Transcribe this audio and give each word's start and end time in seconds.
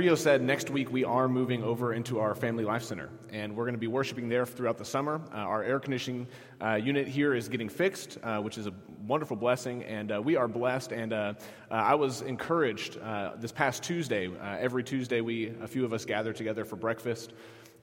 Rio 0.00 0.14
said 0.14 0.40
next 0.40 0.70
week 0.70 0.90
we 0.90 1.04
are 1.04 1.28
moving 1.28 1.62
over 1.62 1.92
into 1.92 2.20
our 2.20 2.34
Family 2.34 2.64
Life 2.64 2.82
Center, 2.84 3.10
and 3.34 3.54
we're 3.54 3.64
going 3.64 3.74
to 3.74 3.78
be 3.78 3.86
worshiping 3.86 4.30
there 4.30 4.46
throughout 4.46 4.78
the 4.78 4.84
summer. 4.86 5.20
Uh, 5.30 5.36
our 5.36 5.62
air 5.62 5.78
conditioning 5.78 6.26
uh, 6.62 6.76
unit 6.76 7.06
here 7.06 7.34
is 7.34 7.50
getting 7.50 7.68
fixed, 7.68 8.16
uh, 8.22 8.38
which 8.38 8.56
is 8.56 8.66
a 8.66 8.72
wonderful 9.06 9.36
blessing, 9.36 9.84
and 9.84 10.10
uh, 10.10 10.22
we 10.24 10.36
are 10.36 10.48
blessed. 10.48 10.92
And 10.92 11.12
uh, 11.12 11.34
uh, 11.70 11.74
I 11.74 11.96
was 11.96 12.22
encouraged 12.22 12.98
this 13.42 13.52
past 13.52 13.82
Tuesday. 13.82 14.30
every 14.40 14.82
Tuesday, 14.82 15.20
we 15.20 15.52
a 15.60 15.68
few 15.68 15.84
of 15.84 15.92
us 15.92 16.06
gather 16.06 16.32
together 16.32 16.64
for 16.64 16.76
breakfast 16.76 17.34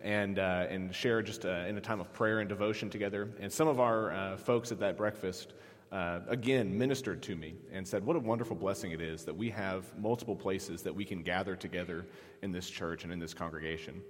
and 0.01 0.39
and 0.39 0.95
share 0.95 1.21
just 1.21 1.45
in 1.45 1.77
a 1.77 1.81
time 1.81 1.99
of 1.99 2.11
prayer 2.13 2.39
and 2.39 2.49
devotion 2.49 2.89
together. 2.89 3.29
And 3.39 3.53
some 3.53 3.67
of 3.67 3.79
our 3.79 4.37
folks 4.37 4.71
at 4.71 4.79
that 4.79 4.97
breakfast 4.97 5.53
uh, 5.91 6.19
again 6.27 6.77
ministered 6.77 7.21
to 7.23 7.35
me 7.35 7.55
and 7.71 7.87
said, 7.87 8.05
What 8.05 8.15
a 8.15 8.19
wonderful 8.19 8.55
blessing 8.55 8.91
it 8.91 9.01
is 9.01 9.23
that 9.25 9.35
we 9.35 9.49
have 9.49 9.85
multiple 9.97 10.35
places 10.35 10.81
that 10.83 10.93
we 10.93 11.05
can 11.05 11.23
gather 11.23 11.55
together 11.55 12.05
in 12.41 12.51
this 12.51 12.69
church 12.69 13.03
and 13.03 13.13
in 13.13 13.19
this 13.19 13.33
congregation. 13.33 14.01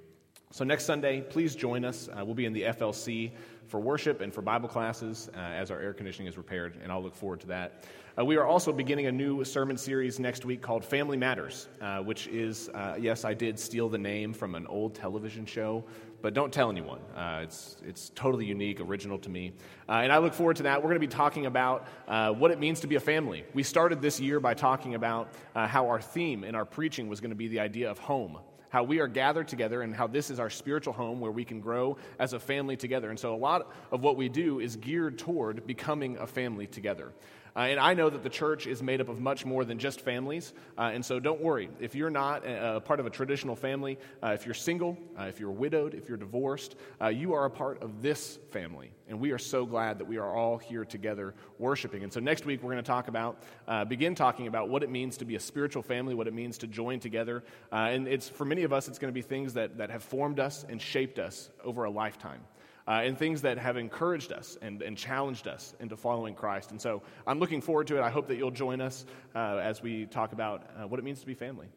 So, 0.58 0.66
next 0.66 0.86
Sunday, 0.86 1.22
please 1.22 1.56
join 1.56 1.86
us. 1.86 2.10
Uh, 2.10 2.26
we'll 2.26 2.34
be 2.34 2.48
in 2.48 2.52
the 2.52 2.64
FLC 2.64 3.30
for 3.68 3.80
worship 3.80 4.22
and 4.22 4.34
for 4.34 4.42
Bible 4.42 4.68
classes 4.68 5.30
uh, 5.36 5.40
as 5.40 5.70
our 5.70 5.80
air 5.80 5.94
conditioning 5.94 6.28
is 6.28 6.36
repaired, 6.36 6.80
and 6.82 6.92
I'll 6.92 7.04
look 7.04 7.14
forward 7.14 7.42
to 7.42 7.48
that. 7.50 7.84
Uh, 8.18 8.26
we 8.26 8.38
are 8.38 8.46
also 8.48 8.74
beginning 8.74 9.06
a 9.06 9.12
new 9.12 9.44
sermon 9.44 9.78
series 9.78 10.20
next 10.20 10.46
week 10.46 10.64
called 10.64 10.84
Family 10.84 11.16
Matters, 11.16 11.68
uh, 11.80 12.00
which 12.00 12.26
is, 12.26 12.70
uh, 12.70 12.96
yes, 13.00 13.24
I 13.24 13.36
did 13.36 13.60
steal 13.60 13.88
the 13.88 14.00
name 14.00 14.34
from 14.34 14.56
an 14.56 14.66
old 14.66 14.96
television 14.96 15.46
show 15.46 15.84
but 16.24 16.34
don't 16.34 16.52
tell 16.52 16.72
anyone. 16.72 17.00
Uh, 17.16 17.42
it's, 17.44 17.78
it's 17.86 18.12
totally 18.16 18.44
unique, 18.44 18.82
original 18.82 19.20
to 19.20 19.30
me. 19.30 19.52
Uh, 19.88 20.00
and 20.02 20.12
I 20.12 20.18
look 20.18 20.34
forward 20.34 20.56
to 20.56 20.64
that. 20.64 20.82
We're 20.82 20.90
going 20.90 21.00
to 21.00 21.08
be 21.08 21.14
talking 21.16 21.46
about 21.46 21.88
what 22.08 22.50
it 22.50 22.60
means 22.60 22.80
to 22.80 22.88
be 22.88 22.96
a 22.96 23.00
family. 23.00 23.46
We 23.54 23.62
started 23.62 24.02
this 24.02 24.20
year 24.20 24.40
by 24.40 24.56
talking 24.56 24.96
about 24.96 25.32
how 25.54 25.88
our 25.90 26.02
theme 26.02 26.44
in 26.44 26.56
our 26.56 26.66
preaching 26.66 27.08
was 27.08 27.22
going 27.22 27.30
to 27.30 27.36
be 27.36 27.48
the 27.48 27.60
idea 27.60 27.92
of 27.92 28.00
home. 28.00 28.40
How 28.70 28.84
we 28.84 29.00
are 29.00 29.08
gathered 29.08 29.48
together 29.48 29.82
and 29.82 29.96
how 29.96 30.08
this 30.08 30.30
is 30.30 30.40
our 30.40 30.50
spiritual 30.50 30.94
home 30.94 31.20
where 31.20 31.32
we 31.32 31.46
can 31.46 31.62
grow 31.62 31.98
as 32.20 32.34
a 32.34 32.40
family 32.40 32.76
together. 32.76 33.10
And 33.10 33.20
so, 33.20 33.34
a 33.34 33.38
lot 33.38 33.72
of 33.92 34.02
what 34.02 34.18
we 34.18 34.30
do 34.30 34.60
is 34.60 34.76
geared 34.76 35.18
toward 35.18 35.66
becoming 35.66 36.18
a 36.18 36.28
family 36.28 36.68
together. 36.68 37.14
Uh, 37.58 37.62
and 37.62 37.80
I 37.80 37.96
know 37.96 38.08
that 38.08 38.22
the 38.22 38.30
church 38.30 38.68
is 38.68 38.84
made 38.84 39.02
up 39.02 39.10
of 39.10 39.20
much 39.20 39.44
more 39.44 39.66
than 39.66 39.80
just 39.80 40.02
families. 40.02 40.54
Uh, 40.78 40.92
and 40.94 41.04
so 41.04 41.20
don't 41.20 41.42
worry. 41.42 41.70
If 41.80 41.96
you're 41.96 42.12
not 42.12 42.46
a, 42.46 42.76
a 42.76 42.82
part 42.82 43.00
of 43.00 43.08
a 43.08 43.10
traditional 43.10 43.56
family, 43.56 43.98
uh, 44.22 44.28
if 44.28 44.46
you're 44.46 44.54
single, 44.54 44.96
uh, 45.20 45.24
if 45.24 45.40
you're 45.40 45.50
widowed, 45.50 45.96
if 45.96 46.08
you're 46.08 46.20
divorced, 46.20 46.76
uh, 47.02 47.08
you 47.08 47.34
are 47.34 47.46
a 47.46 47.50
part 47.50 47.82
of 47.82 48.04
this 48.04 48.38
family. 48.52 48.92
And 49.10 49.20
we 49.20 49.32
are 49.32 49.40
so 49.40 49.66
glad 49.66 49.98
that 49.98 50.06
we 50.06 50.18
are 50.18 50.36
all 50.36 50.60
here 50.60 50.86
together 50.86 51.34
worshiping. 51.58 52.04
And 52.04 52.14
so 52.14 52.20
next 52.20 52.46
week, 52.46 52.62
we're 52.62 52.74
going 52.74 52.84
to 52.84 52.88
talk 52.88 53.08
about, 53.08 53.42
uh, 53.68 53.86
begin 53.86 54.14
talking 54.14 54.46
about 54.46 54.70
what 54.70 54.84
it 54.84 54.92
means 54.92 55.18
to 55.18 55.26
be 55.26 55.36
a 55.36 55.40
spiritual 55.40 55.82
family, 55.82 56.14
what 56.14 56.28
it 56.28 56.36
means 56.36 56.60
to 56.60 56.68
join 56.68 57.00
together. 57.00 57.44
and 57.72 58.08
it's, 58.08 58.30
for 58.30 58.46
many 58.46 58.64
of 58.64 58.74
us, 58.74 58.88
it's 58.88 59.00
going 59.00 59.12
to 59.12 59.16
be 59.16 59.24
things 59.24 59.56
that, 59.56 59.78
that 59.80 59.90
have 59.90 60.04
formed 60.04 60.40
us 60.40 60.64
and 60.70 60.80
shaped 60.80 61.18
us 61.18 61.50
over 61.64 61.86
a 61.86 61.90
lifetime 61.90 62.42
uh, 62.88 63.02
and 63.04 63.18
things 63.18 63.42
that 63.42 63.58
have 63.58 63.78
encouraged 63.78 64.32
us 64.32 64.58
and, 64.62 64.82
and 64.82 64.98
challenged 64.98 65.48
us 65.48 65.76
into 65.80 65.98
following 65.98 66.34
Christ. 66.34 66.72
And 66.72 66.82
so 66.82 67.02
I'm 67.26 67.40
looking 67.40 67.62
forward 67.62 67.88
to 67.88 67.98
it. 67.98 68.02
I 68.02 68.10
hope 68.10 68.28
that 68.28 68.38
you'll 68.38 68.52
join 68.52 68.80
us 68.80 69.06
uh, 69.36 69.58
as 69.58 69.82
we 69.82 70.06
talk 70.06 70.32
about 70.32 70.70
uh, 70.78 70.88
what 70.88 71.00
it 71.00 71.04
means 71.04 71.20
to 71.20 71.26
be 71.26 71.34
family, 71.34 71.68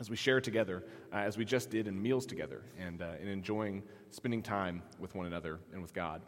as 0.00 0.10
we 0.10 0.16
share 0.16 0.40
together, 0.40 0.84
uh, 1.12 1.16
as 1.16 1.38
we 1.38 1.44
just 1.44 1.70
did 1.70 1.86
in 1.86 2.00
meals 2.00 2.26
together, 2.26 2.62
and, 2.78 3.02
uh, 3.02 3.12
in 3.20 3.28
enjoying 3.28 3.82
spending 4.10 4.42
time 4.42 4.82
with 4.98 5.14
one 5.14 5.26
another 5.26 5.60
and 5.72 5.80
with 5.80 5.94
God. 5.94 6.22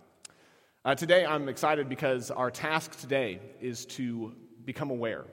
Uh, 0.85 0.95
today, 0.95 1.25
I'm 1.25 1.49
excited 1.49 1.89
because 1.89 2.31
our 2.31 2.51
task 2.51 3.01
today 3.01 3.41
is 3.61 3.87
to 3.87 4.35
become 4.65 4.91
aware, 4.91 5.25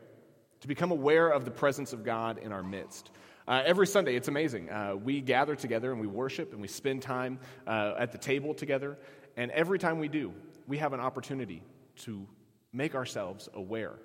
to 0.61 0.67
become 0.67 0.91
aware 0.91 1.29
of 1.29 1.45
the 1.45 1.51
presence 1.51 1.93
of 1.93 2.03
God 2.03 2.37
in 2.37 2.51
our 2.51 2.63
midst. 2.63 3.11
Uh, 3.51 3.61
every 3.65 3.85
Sunday, 3.85 4.15
it's 4.15 4.29
amazing. 4.29 4.69
Uh, 4.69 4.95
we 4.95 5.19
gather 5.19 5.57
together 5.57 5.91
and 5.91 5.99
we 5.99 6.07
worship 6.07 6.53
and 6.53 6.61
we 6.61 6.69
spend 6.69 7.01
time 7.01 7.37
uh, 7.67 7.95
at 7.99 8.13
the 8.13 8.17
table 8.17 8.53
together. 8.53 8.97
And 9.35 9.51
every 9.51 9.77
time 9.77 9.99
we 9.99 10.07
do, 10.07 10.33
we 10.67 10.77
have 10.77 10.93
an 10.93 11.01
opportunity 11.01 11.61
to 11.97 12.25
make 12.71 12.95
ourselves 12.95 13.49
aware 13.53 13.95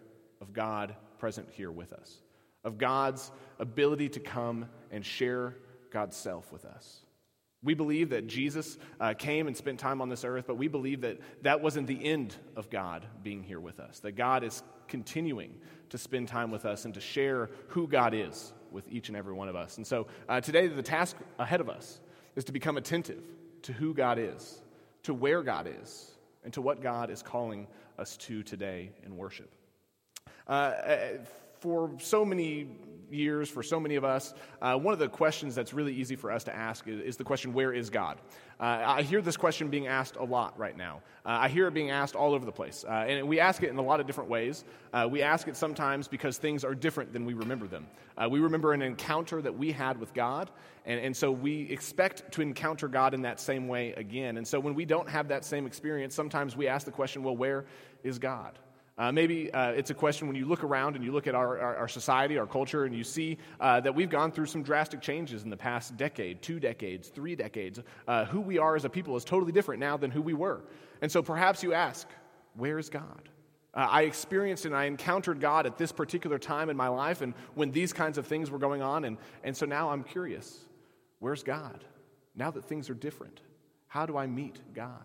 of 0.41 0.53
God 0.53 0.97
present 1.21 1.49
here 1.53 1.71
with 1.71 1.93
us, 1.93 2.23
of 2.65 2.77
God's 2.77 3.31
ability 3.61 4.09
to 4.09 4.19
come 4.19 4.69
and 4.91 5.07
share 5.07 5.55
God's 5.93 6.17
self 6.17 6.51
with 6.51 6.65
us. 6.65 7.03
We 7.67 7.75
believe 7.75 8.11
that 8.11 8.29
Jesus 8.29 8.79
uh, 9.01 9.15
came 9.15 9.49
and 9.49 9.57
spent 9.57 9.81
time 9.81 10.01
on 10.01 10.09
this 10.09 10.25
earth, 10.25 10.45
but 10.47 10.57
we 10.57 10.69
believe 10.69 11.01
that 11.01 11.19
that 11.43 11.61
wasn't 11.61 11.89
the 11.89 12.03
end 12.03 12.37
of 12.55 12.71
God 12.71 13.05
being 13.25 13.43
here 13.43 13.59
with 13.59 13.81
us, 13.81 13.99
that 14.01 14.13
God 14.13 14.45
is 14.45 14.63
continuing 14.87 15.53
to 15.91 15.99
spend 15.99 16.29
time 16.29 16.53
with 16.53 16.65
us 16.65 16.85
and 16.85 16.95
to 16.95 17.01
share 17.01 17.51
who 17.67 17.89
God 17.89 18.15
is 18.15 18.53
with 18.71 18.87
each 18.89 19.09
and 19.09 19.17
every 19.17 19.35
one 19.35 19.49
of 19.49 19.57
us. 19.57 19.79
And 19.79 19.87
so 19.87 20.07
uh, 20.29 20.41
today, 20.41 20.69
the 20.69 20.81
task 20.81 21.17
ahead 21.41 21.61
of 21.61 21.69
us 21.69 22.01
is 22.37 22.45
to 22.45 22.53
become 22.53 22.77
attentive 22.77 23.25
to 23.63 23.73
who 23.73 23.95
God 23.95 24.21
is, 24.21 24.63
to 25.03 25.13
where 25.13 25.43
God 25.43 25.69
is, 25.83 26.13
and 26.45 26.53
to 26.53 26.63
what 26.63 26.81
God 26.81 27.11
is 27.11 27.21
calling 27.21 27.67
us 27.99 28.17
to 28.19 28.45
today 28.45 28.93
in 29.05 29.17
worship. 29.17 29.53
Uh, 30.47 30.53
uh 30.53 31.09
for 31.59 31.91
so 31.99 32.25
many 32.25 32.69
years, 33.11 33.49
for 33.49 33.63
so 33.63 33.79
many 33.79 33.97
of 33.97 34.05
us, 34.05 34.35
uh, 34.61 34.77
one 34.77 34.93
of 34.93 34.99
the 34.99 35.09
questions 35.09 35.55
that's 35.55 35.73
really 35.73 35.95
easy 35.95 36.17
for 36.17 36.31
us 36.31 36.45
to 36.45 36.55
ask 36.55 36.87
is, 36.89 37.01
is 37.01 37.17
the 37.17 37.25
question, 37.25 37.53
Where 37.53 37.73
is 37.73 37.91
God? 37.91 38.19
Uh, 38.59 38.83
I 38.87 39.03
hear 39.03 39.21
this 39.21 39.37
question 39.37 39.69
being 39.69 39.87
asked 39.87 40.17
a 40.17 40.25
lot 40.25 40.59
right 40.59 40.77
now. 40.77 41.03
Uh, 41.25 41.31
I 41.41 41.49
hear 41.49 41.67
it 41.67 41.75
being 41.75 41.91
asked 41.91 42.17
all 42.17 42.33
over 42.33 42.47
the 42.47 42.53
place. 42.53 42.85
Uh, 42.89 42.93
and 42.93 43.29
we 43.29 43.39
ask 43.39 43.63
it 43.63 43.71
in 43.71 43.77
a 43.77 43.83
lot 43.83 44.01
of 44.01 44.07
different 44.07 44.31
ways. 44.31 44.65
Uh, 44.93 45.07
we 45.11 45.21
ask 45.23 45.47
it 45.49 45.57
sometimes 45.57 46.09
because 46.09 46.39
things 46.39 46.65
are 46.65 46.75
different 46.75 47.13
than 47.13 47.27
we 47.27 47.35
remember 47.35 47.67
them. 47.67 47.87
Uh, 48.17 48.29
we 48.31 48.41
remember 48.41 48.73
an 48.73 48.83
encounter 48.83 49.43
that 49.43 49.57
we 49.57 49.73
had 49.73 49.99
with 49.99 50.15
God, 50.15 50.51
and, 50.87 51.01
and 51.01 51.17
so 51.17 51.31
we 51.31 51.63
expect 51.71 52.33
to 52.33 52.43
encounter 52.43 52.89
God 52.89 53.13
in 53.13 53.23
that 53.23 53.41
same 53.41 53.69
way 53.69 53.93
again. 53.93 54.39
And 54.39 54.47
so 54.47 54.59
when 54.59 54.75
we 54.75 54.85
don't 54.85 55.09
have 55.09 55.29
that 55.29 55.45
same 55.45 55.67
experience, 55.67 56.15
sometimes 56.15 56.57
we 56.57 56.67
ask 56.69 56.87
the 56.87 56.93
question, 56.93 57.23
Well, 57.23 57.37
where 57.37 57.67
is 58.03 58.19
God? 58.19 58.59
Uh, 58.99 59.13
maybe 59.13 59.53
uh, 59.53 59.73
it's 59.73 59.91
a 59.91 59.95
question 59.95 60.27
when 60.27 60.37
you 60.37 60.47
look 60.47 60.65
around 60.65 60.97
and 60.97 61.05
you 61.05 61.13
look 61.13 61.27
at 61.27 61.35
our, 61.35 61.59
our, 61.59 61.77
our 61.77 61.89
society, 61.89 62.39
our 62.39 62.47
culture, 62.47 62.87
and 62.87 62.95
you 62.95 63.05
see 63.05 63.37
uh, 63.61 63.79
that 63.79 63.95
we've 63.95 64.09
gone 64.09 64.33
through 64.33 64.47
some 64.47 64.63
drastic 64.63 65.03
changes 65.03 65.43
in 65.43 65.51
the 65.51 65.57
past 65.57 65.97
decade, 65.99 66.41
two 66.41 66.59
decades, 66.59 67.09
three 67.09 67.37
decades. 67.37 67.79
Uh, 68.09 68.25
who 68.25 68.41
we 68.41 68.57
are 68.57 68.75
as 68.75 68.87
a 68.87 68.89
people 68.89 69.15
is 69.15 69.25
totally 69.25 69.53
different 69.53 69.81
now 69.81 69.99
than 69.99 70.11
who 70.11 70.23
we 70.23 70.33
were. 70.33 70.63
And 71.03 71.13
so 71.13 71.23
perhaps 71.23 71.63
you 71.63 71.75
ask, 71.75 72.09
where 72.55 72.79
is 72.79 72.89
God? 72.89 73.29
Uh, 73.75 73.87
I 73.91 74.03
experienced 74.03 74.65
and 74.65 74.75
I 74.75 74.87
encountered 74.87 75.41
God 75.41 75.67
at 75.67 75.77
this 75.77 75.93
particular 75.93 76.39
time 76.39 76.71
in 76.71 76.77
my 76.77 76.89
life 76.89 77.21
and 77.21 77.35
when 77.55 77.73
these 77.73 77.93
kinds 77.93 78.17
of 78.17 78.27
things 78.27 78.51
were 78.51 78.59
going 78.59 78.81
on. 78.81 79.05
And, 79.05 79.19
and 79.45 79.55
so 79.55 79.67
now 79.67 79.91
I'm 79.91 80.03
curious 80.05 80.65
where's 81.19 81.43
God? 81.43 81.85
Now 82.35 82.51
that 82.51 82.65
things 82.65 82.89
are 82.89 82.95
different, 82.95 83.41
how 83.89 84.07
do 84.07 84.17
I 84.17 84.27
meet 84.27 84.59
God? 84.75 85.05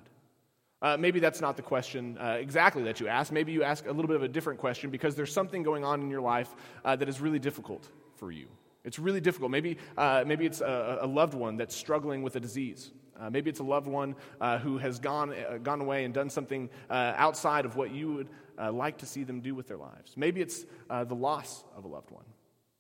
Uh, 0.82 0.98
maybe 0.98 1.20
that's 1.20 1.42
not 1.42 1.56
the 1.56 1.62
question 1.62 2.18
uh, 2.18 2.38
exactly 2.40 2.84
that 2.84 3.00
you 3.00 3.08
ask. 3.08 3.32
Maybe 3.32 3.52
you 3.52 3.64
ask 3.64 3.86
a 3.86 3.92
little 3.92 4.08
bit 4.08 4.16
of 4.16 4.24
a 4.24 4.28
different 4.28 4.60
question 4.60 4.90
because 4.90 5.16
there's 5.16 5.32
something 5.32 5.62
going 5.62 5.84
on 5.84 6.02
in 6.02 6.10
your 6.10 6.22
life 6.22 6.54
uh, 6.84 6.96
that 6.96 7.08
is 7.08 7.22
really 7.22 7.40
difficult 7.40 7.88
for 8.16 8.32
you. 8.32 8.48
It's 8.84 8.98
really 8.98 9.22
difficult. 9.22 9.52
Maybe, 9.52 9.78
uh, 9.96 10.24
maybe 10.26 10.46
it's 10.48 10.60
a, 10.60 11.00
a, 11.02 11.08
loved 11.08 11.36
one 11.36 11.56
that's 11.56 11.76
struggling 11.76 12.24
with 12.24 12.36
a 12.36 12.40
disease. 12.40 12.90
Uh, 13.20 13.30
maybe 13.30 13.52
it's 13.52 13.60
a 13.60 13.64
loved 13.64 13.86
one 13.86 14.16
uh, 14.40 14.58
who 14.58 14.80
has 14.80 15.00
gone, 15.00 15.36
gone 15.62 15.82
away 15.82 16.04
and 16.04 16.16
done 16.16 16.32
something 16.32 16.68
outside 16.90 17.66
of 17.66 17.76
what 17.76 17.92
you 17.92 18.14
would 18.14 18.30
like 18.74 18.98
to 18.98 19.06
see 19.06 19.24
them 19.24 19.40
do 19.40 19.54
with 19.54 19.68
their 19.68 19.78
lives. 19.78 20.18
Maybe 20.18 20.42
it's 20.42 20.66
the 20.90 21.14
loss 21.14 21.64
of 21.78 21.86
a 21.86 21.88
loved 21.88 22.10
one. 22.10 22.26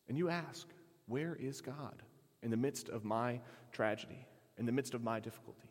And 0.09 0.17
you 0.17 0.29
ask, 0.29 0.67
Where 1.05 1.35
is 1.39 1.61
God 1.61 2.01
in 2.41 2.49
the 2.49 2.57
midst 2.57 2.89
of 2.89 3.03
my 3.05 3.39
tragedy, 3.71 4.25
in 4.57 4.65
the 4.65 4.71
midst 4.71 4.95
of 4.95 5.03
my 5.03 5.19
difficulty? 5.19 5.70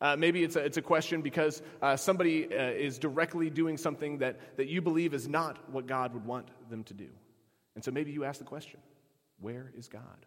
Uh, 0.00 0.16
maybe 0.16 0.44
it's 0.44 0.56
a, 0.56 0.60
it's 0.60 0.76
a 0.76 0.82
question 0.82 1.22
because 1.22 1.62
uh, 1.82 1.96
somebody 1.96 2.46
uh, 2.54 2.70
is 2.70 2.98
directly 2.98 3.50
doing 3.50 3.76
something 3.76 4.18
that, 4.18 4.56
that 4.56 4.68
you 4.68 4.80
believe 4.80 5.12
is 5.12 5.28
not 5.28 5.58
what 5.72 5.86
God 5.86 6.14
would 6.14 6.24
want 6.24 6.48
them 6.70 6.84
to 6.84 6.94
do. 6.94 7.08
And 7.74 7.84
so 7.84 7.90
maybe 7.90 8.12
you 8.12 8.24
ask 8.24 8.38
the 8.38 8.44
question 8.44 8.80
where 9.40 9.72
is 9.76 9.88
God? 9.88 10.26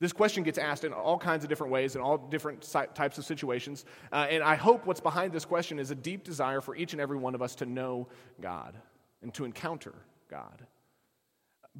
This 0.00 0.12
question 0.12 0.42
gets 0.42 0.58
asked 0.58 0.82
in 0.82 0.92
all 0.92 1.16
kinds 1.16 1.44
of 1.44 1.48
different 1.48 1.72
ways, 1.72 1.94
in 1.94 2.02
all 2.02 2.18
different 2.18 2.62
types 2.94 3.18
of 3.18 3.24
situations. 3.24 3.84
Uh, 4.10 4.26
and 4.28 4.42
I 4.42 4.56
hope 4.56 4.84
what's 4.84 5.00
behind 5.00 5.32
this 5.32 5.44
question 5.44 5.78
is 5.78 5.92
a 5.92 5.94
deep 5.94 6.24
desire 6.24 6.60
for 6.60 6.74
each 6.74 6.92
and 6.92 7.00
every 7.00 7.16
one 7.16 7.36
of 7.36 7.40
us 7.40 7.54
to 7.56 7.66
know 7.66 8.08
God 8.40 8.76
and 9.22 9.32
to 9.34 9.44
encounter 9.44 9.94
God. 10.28 10.66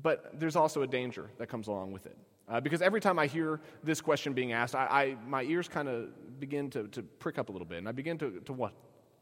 But 0.01 0.39
there's 0.39 0.55
also 0.55 0.83
a 0.83 0.87
danger 0.87 1.31
that 1.39 1.49
comes 1.49 1.67
along 1.67 1.91
with 1.93 2.07
it. 2.07 2.17
Uh, 2.49 2.61
because 2.61 2.83
every 2.83 3.01
time 3.01 3.19
I 3.19 3.27
hear 3.27 3.61
this 3.83 4.01
question 4.01 4.33
being 4.33 4.53
asked, 4.53 4.75
I, 4.75 4.87
I 4.87 5.17
my 5.27 5.43
ears 5.43 5.69
kind 5.69 5.89
of 5.89 6.41
begin 6.41 6.71
to, 6.71 6.89
to 6.89 7.03
prick 7.03 7.39
up 7.39 7.49
a 7.49 7.53
little 7.53 7.67
bit, 7.67 7.79
and 7.79 7.89
I 7.89 7.93
begin 7.93 8.19
to, 8.19 8.41
to, 8.47 8.53
what, 8.53 8.73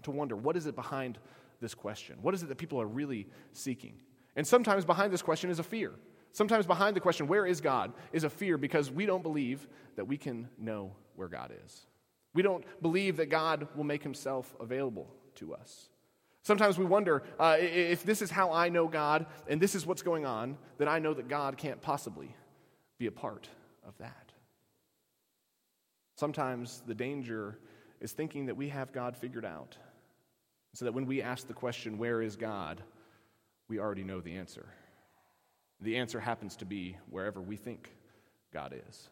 to 0.02 0.10
wonder 0.10 0.36
what 0.36 0.56
is 0.56 0.66
it 0.66 0.74
behind 0.74 1.18
this 1.60 1.74
question? 1.74 2.16
What 2.22 2.34
is 2.34 2.42
it 2.42 2.48
that 2.48 2.58
people 2.58 2.80
are 2.80 2.86
really 2.86 3.26
seeking? 3.52 3.94
And 4.36 4.46
sometimes 4.46 4.84
behind 4.84 5.12
this 5.12 5.22
question 5.22 5.50
is 5.50 5.58
a 5.58 5.62
fear. 5.62 5.92
Sometimes 6.32 6.66
behind 6.66 6.96
the 6.96 7.00
question, 7.00 7.26
where 7.26 7.44
is 7.44 7.60
God, 7.60 7.92
is 8.12 8.24
a 8.24 8.30
fear 8.30 8.56
because 8.56 8.90
we 8.90 9.04
don't 9.04 9.22
believe 9.22 9.66
that 9.96 10.06
we 10.06 10.16
can 10.16 10.48
know 10.58 10.92
where 11.16 11.28
God 11.28 11.52
is. 11.64 11.86
We 12.32 12.42
don't 12.42 12.64
believe 12.80 13.16
that 13.16 13.26
God 13.26 13.66
will 13.74 13.84
make 13.84 14.02
himself 14.02 14.54
available 14.60 15.12
to 15.36 15.54
us. 15.54 15.88
Sometimes 16.42 16.78
we 16.78 16.84
wonder 16.84 17.22
uh, 17.38 17.56
if 17.58 18.04
this 18.04 18.22
is 18.22 18.30
how 18.30 18.52
I 18.52 18.68
know 18.68 18.88
God 18.88 19.26
and 19.48 19.60
this 19.60 19.74
is 19.74 19.84
what's 19.84 20.02
going 20.02 20.24
on, 20.24 20.56
then 20.78 20.88
I 20.88 20.98
know 20.98 21.12
that 21.12 21.28
God 21.28 21.58
can't 21.58 21.80
possibly 21.82 22.34
be 23.00 23.06
a 23.06 23.10
part 23.10 23.48
of 23.88 23.96
that. 23.98 24.30
Sometimes 26.16 26.82
the 26.86 26.94
danger 26.94 27.58
is 27.98 28.12
thinking 28.12 28.46
that 28.46 28.56
we 28.56 28.68
have 28.68 28.92
God 28.92 29.16
figured 29.16 29.46
out, 29.46 29.76
so 30.74 30.84
that 30.84 30.92
when 30.92 31.06
we 31.06 31.22
ask 31.22 31.48
the 31.48 31.54
question, 31.54 31.98
Where 31.98 32.22
is 32.22 32.36
God? 32.36 32.82
we 33.68 33.78
already 33.78 34.02
know 34.02 34.20
the 34.20 34.36
answer. 34.36 34.66
The 35.80 35.96
answer 35.96 36.18
happens 36.18 36.56
to 36.56 36.64
be 36.64 36.96
wherever 37.08 37.40
we 37.40 37.56
think 37.56 37.94
God 38.52 38.74
is. 38.88 39.08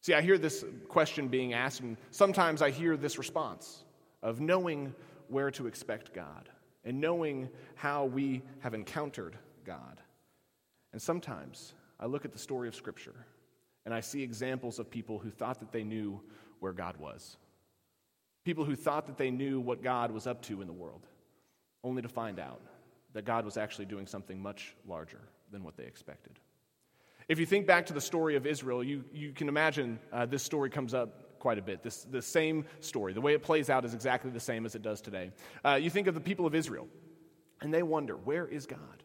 See, 0.00 0.14
I 0.14 0.22
hear 0.22 0.38
this 0.38 0.64
question 0.88 1.28
being 1.28 1.52
asked, 1.52 1.80
and 1.80 1.98
sometimes 2.10 2.62
I 2.62 2.70
hear 2.70 2.96
this 2.96 3.18
response 3.18 3.84
of 4.22 4.40
knowing 4.40 4.94
where 5.28 5.50
to 5.52 5.66
expect 5.66 6.14
God 6.14 6.48
and 6.84 7.02
knowing 7.02 7.50
how 7.74 8.06
we 8.06 8.40
have 8.60 8.72
encountered 8.72 9.36
God. 9.66 10.00
And 10.94 11.02
sometimes 11.02 11.74
I 12.00 12.06
look 12.06 12.24
at 12.24 12.32
the 12.32 12.38
story 12.38 12.66
of 12.66 12.74
Scripture 12.74 13.14
and 13.84 13.94
I 13.94 14.00
see 14.00 14.22
examples 14.22 14.78
of 14.78 14.90
people 14.90 15.18
who 15.18 15.30
thought 15.30 15.60
that 15.60 15.70
they 15.70 15.84
knew 15.84 16.20
where 16.58 16.72
God 16.72 16.96
was. 16.96 17.36
People 18.44 18.64
who 18.64 18.74
thought 18.74 19.06
that 19.06 19.18
they 19.18 19.30
knew 19.30 19.60
what 19.60 19.82
God 19.82 20.10
was 20.10 20.26
up 20.26 20.42
to 20.42 20.62
in 20.62 20.66
the 20.66 20.72
world, 20.72 21.06
only 21.84 22.02
to 22.02 22.08
find 22.08 22.40
out 22.40 22.60
that 23.12 23.24
God 23.24 23.44
was 23.44 23.56
actually 23.56 23.84
doing 23.84 24.06
something 24.06 24.40
much 24.40 24.74
larger 24.88 25.20
than 25.52 25.62
what 25.62 25.76
they 25.76 25.84
expected. 25.84 26.38
If 27.28 27.38
you 27.38 27.46
think 27.46 27.66
back 27.66 27.86
to 27.86 27.92
the 27.92 28.00
story 28.00 28.36
of 28.36 28.46
Israel, 28.46 28.82
you, 28.82 29.04
you 29.12 29.32
can 29.32 29.48
imagine 29.48 29.98
uh, 30.12 30.26
this 30.26 30.42
story 30.42 30.70
comes 30.70 30.94
up 30.94 31.38
quite 31.38 31.58
a 31.58 31.62
bit. 31.62 31.82
This, 31.82 32.04
the 32.04 32.22
same 32.22 32.64
story, 32.80 33.12
the 33.12 33.20
way 33.20 33.34
it 33.34 33.42
plays 33.42 33.70
out 33.70 33.84
is 33.84 33.94
exactly 33.94 34.30
the 34.30 34.40
same 34.40 34.64
as 34.64 34.74
it 34.74 34.82
does 34.82 35.00
today. 35.00 35.32
Uh, 35.64 35.74
you 35.74 35.90
think 35.90 36.06
of 36.06 36.14
the 36.14 36.20
people 36.20 36.46
of 36.46 36.54
Israel, 36.54 36.88
and 37.60 37.72
they 37.72 37.82
wonder, 37.82 38.14
where 38.16 38.46
is 38.46 38.66
God? 38.66 39.02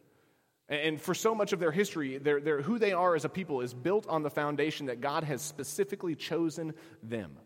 And 0.68 1.00
for 1.00 1.14
so 1.14 1.34
much 1.34 1.52
of 1.52 1.60
their 1.60 1.70
history, 1.70 2.18
they're, 2.18 2.40
they're, 2.40 2.62
who 2.62 2.78
they 2.78 2.92
are 2.92 3.14
as 3.14 3.24
a 3.24 3.28
people 3.28 3.60
is 3.60 3.72
built 3.72 4.06
on 4.08 4.22
the 4.22 4.30
foundation 4.30 4.86
that 4.86 5.00
God 5.00 5.22
has 5.22 5.40
specifically 5.40 6.16
chosen 6.16 6.74
them. 7.02 7.36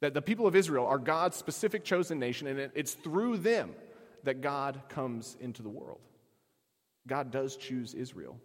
That 0.00 0.12
the 0.12 0.20
people 0.20 0.46
of 0.46 0.54
Israel 0.54 0.86
are 0.86 0.98
God's 0.98 1.38
specific 1.38 1.84
chosen 1.84 2.18
nation, 2.18 2.46
and 2.46 2.70
it's 2.74 2.92
through 2.92 3.38
them 3.38 3.70
that 4.24 4.42
God 4.42 4.82
comes 4.90 5.36
into 5.40 5.62
the 5.62 5.70
world. 5.70 6.00
God 7.06 7.30
does 7.30 7.56
choose 7.56 7.94
Israel. 7.94 8.38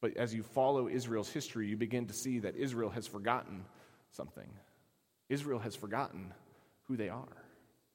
But 0.00 0.16
as 0.16 0.34
you 0.34 0.42
follow 0.42 0.88
Israel's 0.88 1.30
history, 1.30 1.68
you 1.68 1.76
begin 1.76 2.06
to 2.06 2.14
see 2.14 2.38
that 2.40 2.56
Israel 2.56 2.90
has 2.90 3.06
forgotten 3.06 3.64
something. 4.12 4.48
Israel 5.28 5.58
has 5.58 5.74
forgotten 5.74 6.32
who 6.84 6.96
they 6.96 7.08
are 7.08 7.44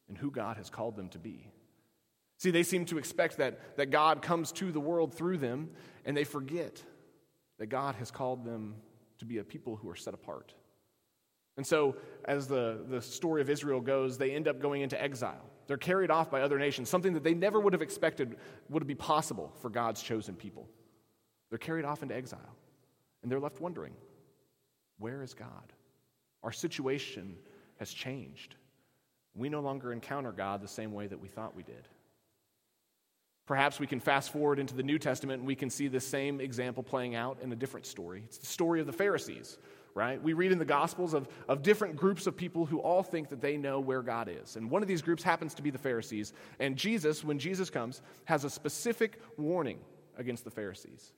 and 0.08 0.18
who 0.18 0.30
God 0.30 0.58
has 0.58 0.70
called 0.70 0.96
them 0.96 1.10
to 1.10 1.20
be. 1.20 1.48
See, 2.42 2.50
they 2.50 2.64
seem 2.64 2.86
to 2.86 2.98
expect 2.98 3.38
that, 3.38 3.78
that 3.78 3.92
God 3.92 4.24
comes 4.24 4.52
to 4.54 4.72
the 4.72 4.80
world 4.80 5.14
through 5.14 5.38
them, 5.38 5.70
and 6.06 6.18
they 6.18 6.24
forget 6.24 6.82
that 7.60 7.68
God 7.68 7.94
has 7.96 8.10
called 8.10 8.44
them 8.44 8.78
to 9.20 9.26
be 9.26 9.38
a 9.38 9.44
people 9.44 9.76
who 9.76 9.88
are 9.92 9.96
set 9.96 10.16
apart. 10.16 10.52
And 11.56 11.68
so, 11.68 11.98
as 12.26 12.48
the, 12.48 12.84
the 12.90 13.00
story 13.00 13.42
of 13.42 13.50
Israel 13.52 13.80
goes, 13.80 14.18
they 14.18 14.32
end 14.32 14.48
up 14.48 14.60
going 14.60 14.82
into 14.82 15.00
exile. 15.00 15.52
They're 15.68 15.78
carried 15.78 16.10
off 16.10 16.32
by 16.32 16.42
other 16.42 16.58
nations, 16.58 16.90
something 16.90 17.14
that 17.14 17.24
they 17.24 17.36
never 17.36 17.60
would 17.60 17.74
have 17.74 17.84
expected 17.84 18.38
would 18.70 18.88
be 18.88 18.96
possible 18.96 19.54
for 19.62 19.70
God's 19.70 20.02
chosen 20.02 20.34
people. 20.34 20.68
They're 21.52 21.60
carried 21.60 21.86
off 21.86 22.02
into 22.02 22.16
exile, 22.16 22.56
and 23.22 23.32
they're 23.32 23.40
left 23.40 23.62
wondering 23.62 23.94
where 24.98 25.22
is 25.22 25.36
God? 25.36 25.74
Our 26.42 26.52
situation 26.52 27.36
has 27.78 27.94
changed. 27.94 28.56
We 29.36 29.48
no 29.48 29.60
longer 29.60 29.94
encounter 29.94 30.32
God 30.32 30.64
the 30.64 30.68
same 30.68 30.92
way 30.92 31.06
that 31.06 31.20
we 31.20 31.28
thought 31.28 31.56
we 31.56 31.62
did. 31.62 31.88
Perhaps 33.52 33.82
we 33.82 33.86
can 33.86 34.00
fast 34.00 34.32
forward 34.32 34.60
into 34.60 34.74
the 34.74 34.82
New 34.82 34.98
Testament 34.98 35.40
and 35.40 35.46
we 35.46 35.58
can 35.58 35.70
see 35.70 35.90
the 35.90 36.00
same 36.00 36.40
example 36.40 36.84
playing 36.84 37.16
out 37.16 37.38
in 37.42 37.52
a 37.52 37.56
different 37.58 37.86
story. 37.86 38.24
It's 38.26 38.38
the 38.38 38.46
story 38.46 38.80
of 38.80 38.88
the 38.88 38.94
Pharisees, 38.94 39.58
right? 39.94 40.24
We 40.24 40.32
read 40.32 40.54
in 40.54 40.58
the 40.58 40.64
Gospels 40.64 41.14
of, 41.14 41.28
of 41.50 41.62
different 41.62 41.98
groups 41.98 42.28
of 42.28 42.38
people 42.38 42.66
who 42.66 42.80
all 42.80 43.04
think 43.04 43.28
that 43.28 43.42
they 43.42 43.58
know 43.58 43.82
where 43.82 44.04
God 44.04 44.30
is. 44.30 44.56
And 44.56 44.72
one 44.72 44.82
of 44.82 44.88
these 44.88 45.02
groups 45.02 45.22
happens 45.22 45.54
to 45.56 45.62
be 45.62 45.70
the 45.70 45.78
Pharisees. 45.78 46.32
And 46.62 46.78
Jesus, 46.78 47.26
when 47.26 47.40
Jesus 47.40 47.70
comes, 47.70 48.02
has 48.24 48.46
a 48.46 48.50
specific 48.50 49.22
warning 49.36 49.80
against 50.18 50.46
the 50.46 50.52
Pharisees. 50.52 51.12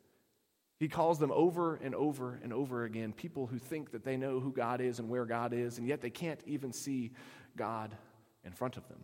He 0.79 0.87
calls 0.87 1.19
them 1.19 1.31
over 1.31 1.75
and 1.83 1.93
over 1.93 2.39
and 2.41 2.51
over 2.51 2.85
again 2.85 3.13
people 3.13 3.45
who 3.45 3.59
think 3.59 3.91
that 3.91 4.03
they 4.03 4.17
know 4.17 4.39
who 4.39 4.51
God 4.51 4.81
is 4.81 4.97
and 4.97 5.07
where 5.07 5.25
God 5.25 5.53
is, 5.53 5.77
and 5.77 5.87
yet 5.87 6.01
they 6.01 6.09
can't 6.09 6.41
even 6.47 6.73
see 6.73 7.11
God 7.55 7.95
in 8.43 8.53
front 8.53 8.75
of 8.75 8.87
them. 8.87 9.01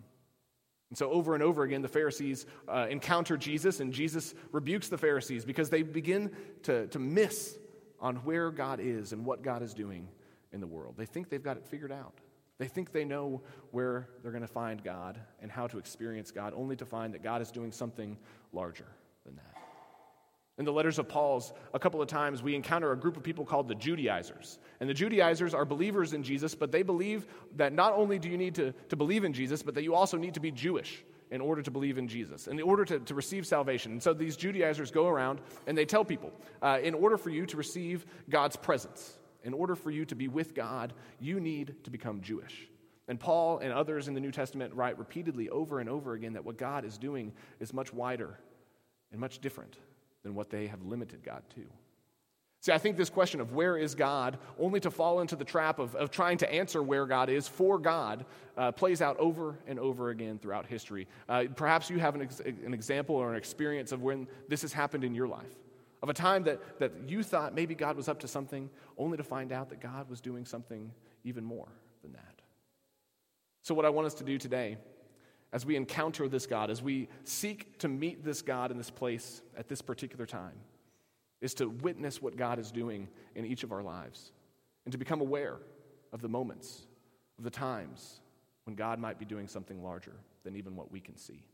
And 0.90 0.98
so, 0.98 1.12
over 1.12 1.36
and 1.36 1.44
over 1.44 1.64
again, 1.64 1.82
the 1.82 1.88
Pharisees 1.88 2.46
uh, 2.68 2.88
encounter 2.90 3.38
Jesus, 3.38 3.80
and 3.80 3.94
Jesus 3.94 4.34
rebukes 4.52 4.88
the 4.88 4.98
Pharisees 4.98 5.46
because 5.46 5.70
they 5.70 5.84
begin 5.84 6.32
to, 6.64 6.88
to 6.88 7.00
miss 7.00 7.58
on 8.00 8.18
where 8.18 8.50
God 8.50 8.80
is 8.80 9.14
and 9.14 9.24
what 9.24 9.44
God 9.44 9.62
is 9.62 9.74
doing 9.74 10.08
in 10.52 10.60
the 10.60 10.68
world. 10.68 10.96
They 10.98 11.06
think 11.06 11.30
they've 11.30 11.44
got 11.44 11.58
it 11.58 11.66
figured 11.66 11.92
out. 11.92 12.14
They 12.58 12.68
think 12.68 12.92
they 12.92 13.06
know 13.06 13.42
where 13.72 14.10
they're 14.22 14.32
going 14.32 14.42
to 14.42 14.48
find 14.48 14.84
God 14.84 15.20
and 15.42 15.52
how 15.52 15.68
to 15.68 15.78
experience 15.78 16.32
God, 16.32 16.54
only 16.56 16.76
to 16.78 16.86
find 16.86 17.14
that 17.14 17.24
God 17.24 17.42
is 17.42 17.52
doing 17.52 17.72
something 17.72 18.18
larger 18.52 18.88
than 19.26 19.36
that. 19.36 19.59
In 20.60 20.66
the 20.66 20.74
letters 20.74 21.00
of 21.00 21.08
Paul's, 21.08 21.54
a 21.74 21.80
couple 21.80 22.02
of 22.02 22.10
times 22.10 22.44
we 22.44 22.54
encounter 22.54 22.92
a 22.92 22.98
group 22.98 23.16
of 23.16 23.24
people 23.24 23.46
called 23.46 23.70
the 23.70 23.76
Judaizers. 23.76 24.60
And 24.82 24.90
the 24.90 24.94
Judaizers 24.94 25.54
are 25.54 25.64
believers 25.64 26.12
in 26.12 26.22
Jesus, 26.22 26.54
but 26.54 26.70
they 26.70 26.84
believe 26.84 27.26
that 27.56 27.72
not 27.72 27.94
only 27.94 28.20
do 28.20 28.28
you 28.28 28.38
need 28.38 28.56
to, 28.56 28.74
to 28.90 28.98
believe 28.98 29.24
in 29.24 29.32
Jesus, 29.32 29.64
but 29.64 29.74
that 29.76 29.84
you 29.84 29.96
also 29.96 30.18
need 30.18 30.34
to 30.34 30.42
be 30.42 30.52
Jewish 30.52 31.02
in 31.32 31.40
order 31.40 31.62
to 31.62 31.72
believe 31.72 31.98
in 31.98 32.10
Jesus, 32.10 32.48
in 32.48 32.60
order 32.60 32.84
to, 32.84 33.00
to 33.00 33.14
receive 33.14 33.48
salvation. 33.48 33.94
And 33.94 34.04
so 34.04 34.14
these 34.14 34.36
Judaizers 34.36 34.92
go 34.92 35.08
around 35.08 35.40
and 35.66 35.78
they 35.78 35.86
tell 35.86 36.04
people 36.04 36.34
uh, 36.62 36.80
in 36.84 36.94
order 36.94 37.18
for 37.18 37.30
you 37.30 37.46
to 37.46 37.56
receive 37.56 38.06
God's 38.30 38.58
presence, 38.58 39.18
in 39.46 39.54
order 39.54 39.76
for 39.76 39.92
you 39.92 40.04
to 40.06 40.16
be 40.16 40.28
with 40.28 40.56
God, 40.56 40.92
you 41.22 41.40
need 41.40 41.76
to 41.86 41.90
become 41.90 42.20
Jewish. 42.20 42.68
And 43.08 43.18
Paul 43.18 43.60
and 43.60 43.72
others 43.72 44.10
in 44.10 44.14
the 44.14 44.20
New 44.20 44.32
Testament 44.32 44.74
write 44.74 45.00
repeatedly 45.00 45.48
over 45.48 45.80
and 45.80 45.88
over 45.88 46.16
again 46.16 46.34
that 46.34 46.44
what 46.44 46.58
God 46.58 46.84
is 46.84 46.98
doing 46.98 47.32
is 47.62 47.74
much 47.74 47.94
wider 47.94 48.38
and 49.12 49.22
much 49.22 49.40
different 49.40 49.78
than 50.24 50.36
what 50.36 50.50
they 50.50 50.68
have 50.68 50.82
limited 50.84 51.24
God 51.24 51.44
to. 51.56 51.62
See, 52.62 52.74
I 52.74 52.78
think 52.78 52.98
this 52.98 53.10
question 53.10 53.40
of 53.40 53.54
where 53.54 53.78
is 53.78 53.96
God, 53.96 54.38
only 54.60 54.82
to 54.82 54.92
fall 54.92 55.22
into 55.22 55.38
the 55.38 55.46
trap 55.46 55.80
of, 55.80 55.96
of 55.96 56.12
trying 56.12 56.38
to 56.40 56.54
answer 56.54 56.84
where 56.84 57.06
God 57.06 57.30
is 57.30 57.48
for 57.48 57.80
God, 57.80 58.26
uh, 58.58 58.74
plays 58.74 59.02
out 59.02 59.18
over 59.18 59.58
and 59.66 59.80
over 59.80 60.10
again 60.10 60.40
throughout 60.40 60.66
history. 60.66 61.08
Uh, 61.30 61.46
perhaps 61.56 61.90
you 61.90 62.00
have 62.00 62.16
an, 62.16 62.24
ex- 62.24 62.42
an 62.42 62.74
example 62.74 63.16
or 63.16 63.32
an 63.32 63.38
experience 63.38 63.94
of 63.94 64.02
when 64.02 64.28
this 64.50 64.62
has 64.64 64.74
happened 64.74 65.06
in 65.06 65.16
your 65.16 65.28
life, 65.28 65.56
of 66.04 66.10
a 66.10 66.14
time 66.14 66.44
that, 66.44 66.80
that 66.80 66.92
you 67.08 67.24
thought 67.24 67.56
maybe 67.56 67.76
God 67.76 67.96
was 67.96 68.10
up 68.10 68.20
to 68.20 68.28
something, 68.28 68.70
only 68.98 69.16
to 69.16 69.24
find 69.24 69.54
out 69.54 69.70
that 69.70 69.80
God 69.80 70.10
was 70.10 70.20
doing 70.20 70.44
something 70.44 70.92
even 71.24 71.46
more 71.46 71.70
than 72.02 72.12
that. 72.12 72.42
So, 73.62 73.74
what 73.74 73.86
I 73.86 73.90
want 73.90 74.08
us 74.08 74.16
to 74.16 74.26
do 74.26 74.38
today 74.38 74.78
as 75.52 75.66
we 75.66 75.76
encounter 75.76 76.28
this 76.28 76.46
God, 76.46 76.70
as 76.70 76.82
we 76.82 77.08
seek 77.24 77.80
to 77.80 77.88
meet 77.88 78.24
this 78.24 78.42
God 78.42 78.72
in 78.72 78.78
this 78.78 78.92
place 78.92 79.42
at 79.58 79.68
this 79.68 79.82
particular 79.82 80.26
time, 80.26 80.60
is 81.42 81.54
to 81.56 81.70
witness 81.70 82.22
what 82.22 82.38
God 82.38 82.60
is 82.60 82.72
doing 82.72 83.08
in 83.36 83.46
each 83.46 83.64
of 83.64 83.72
our 83.72 83.82
lives 83.82 84.32
and 84.86 84.92
to 84.92 84.98
become 84.98 85.22
aware 85.22 85.58
of 86.12 86.22
the 86.22 86.30
moments, 86.30 86.88
of 87.38 87.44
the 87.44 87.50
times 87.50 88.20
when 88.66 88.76
God 88.76 89.00
might 89.00 89.18
be 89.18 89.26
doing 89.26 89.48
something 89.48 89.84
larger 89.84 90.16
than 90.44 90.56
even 90.56 90.76
what 90.76 90.92
we 90.92 91.00
can 91.00 91.18
see. 91.18 91.46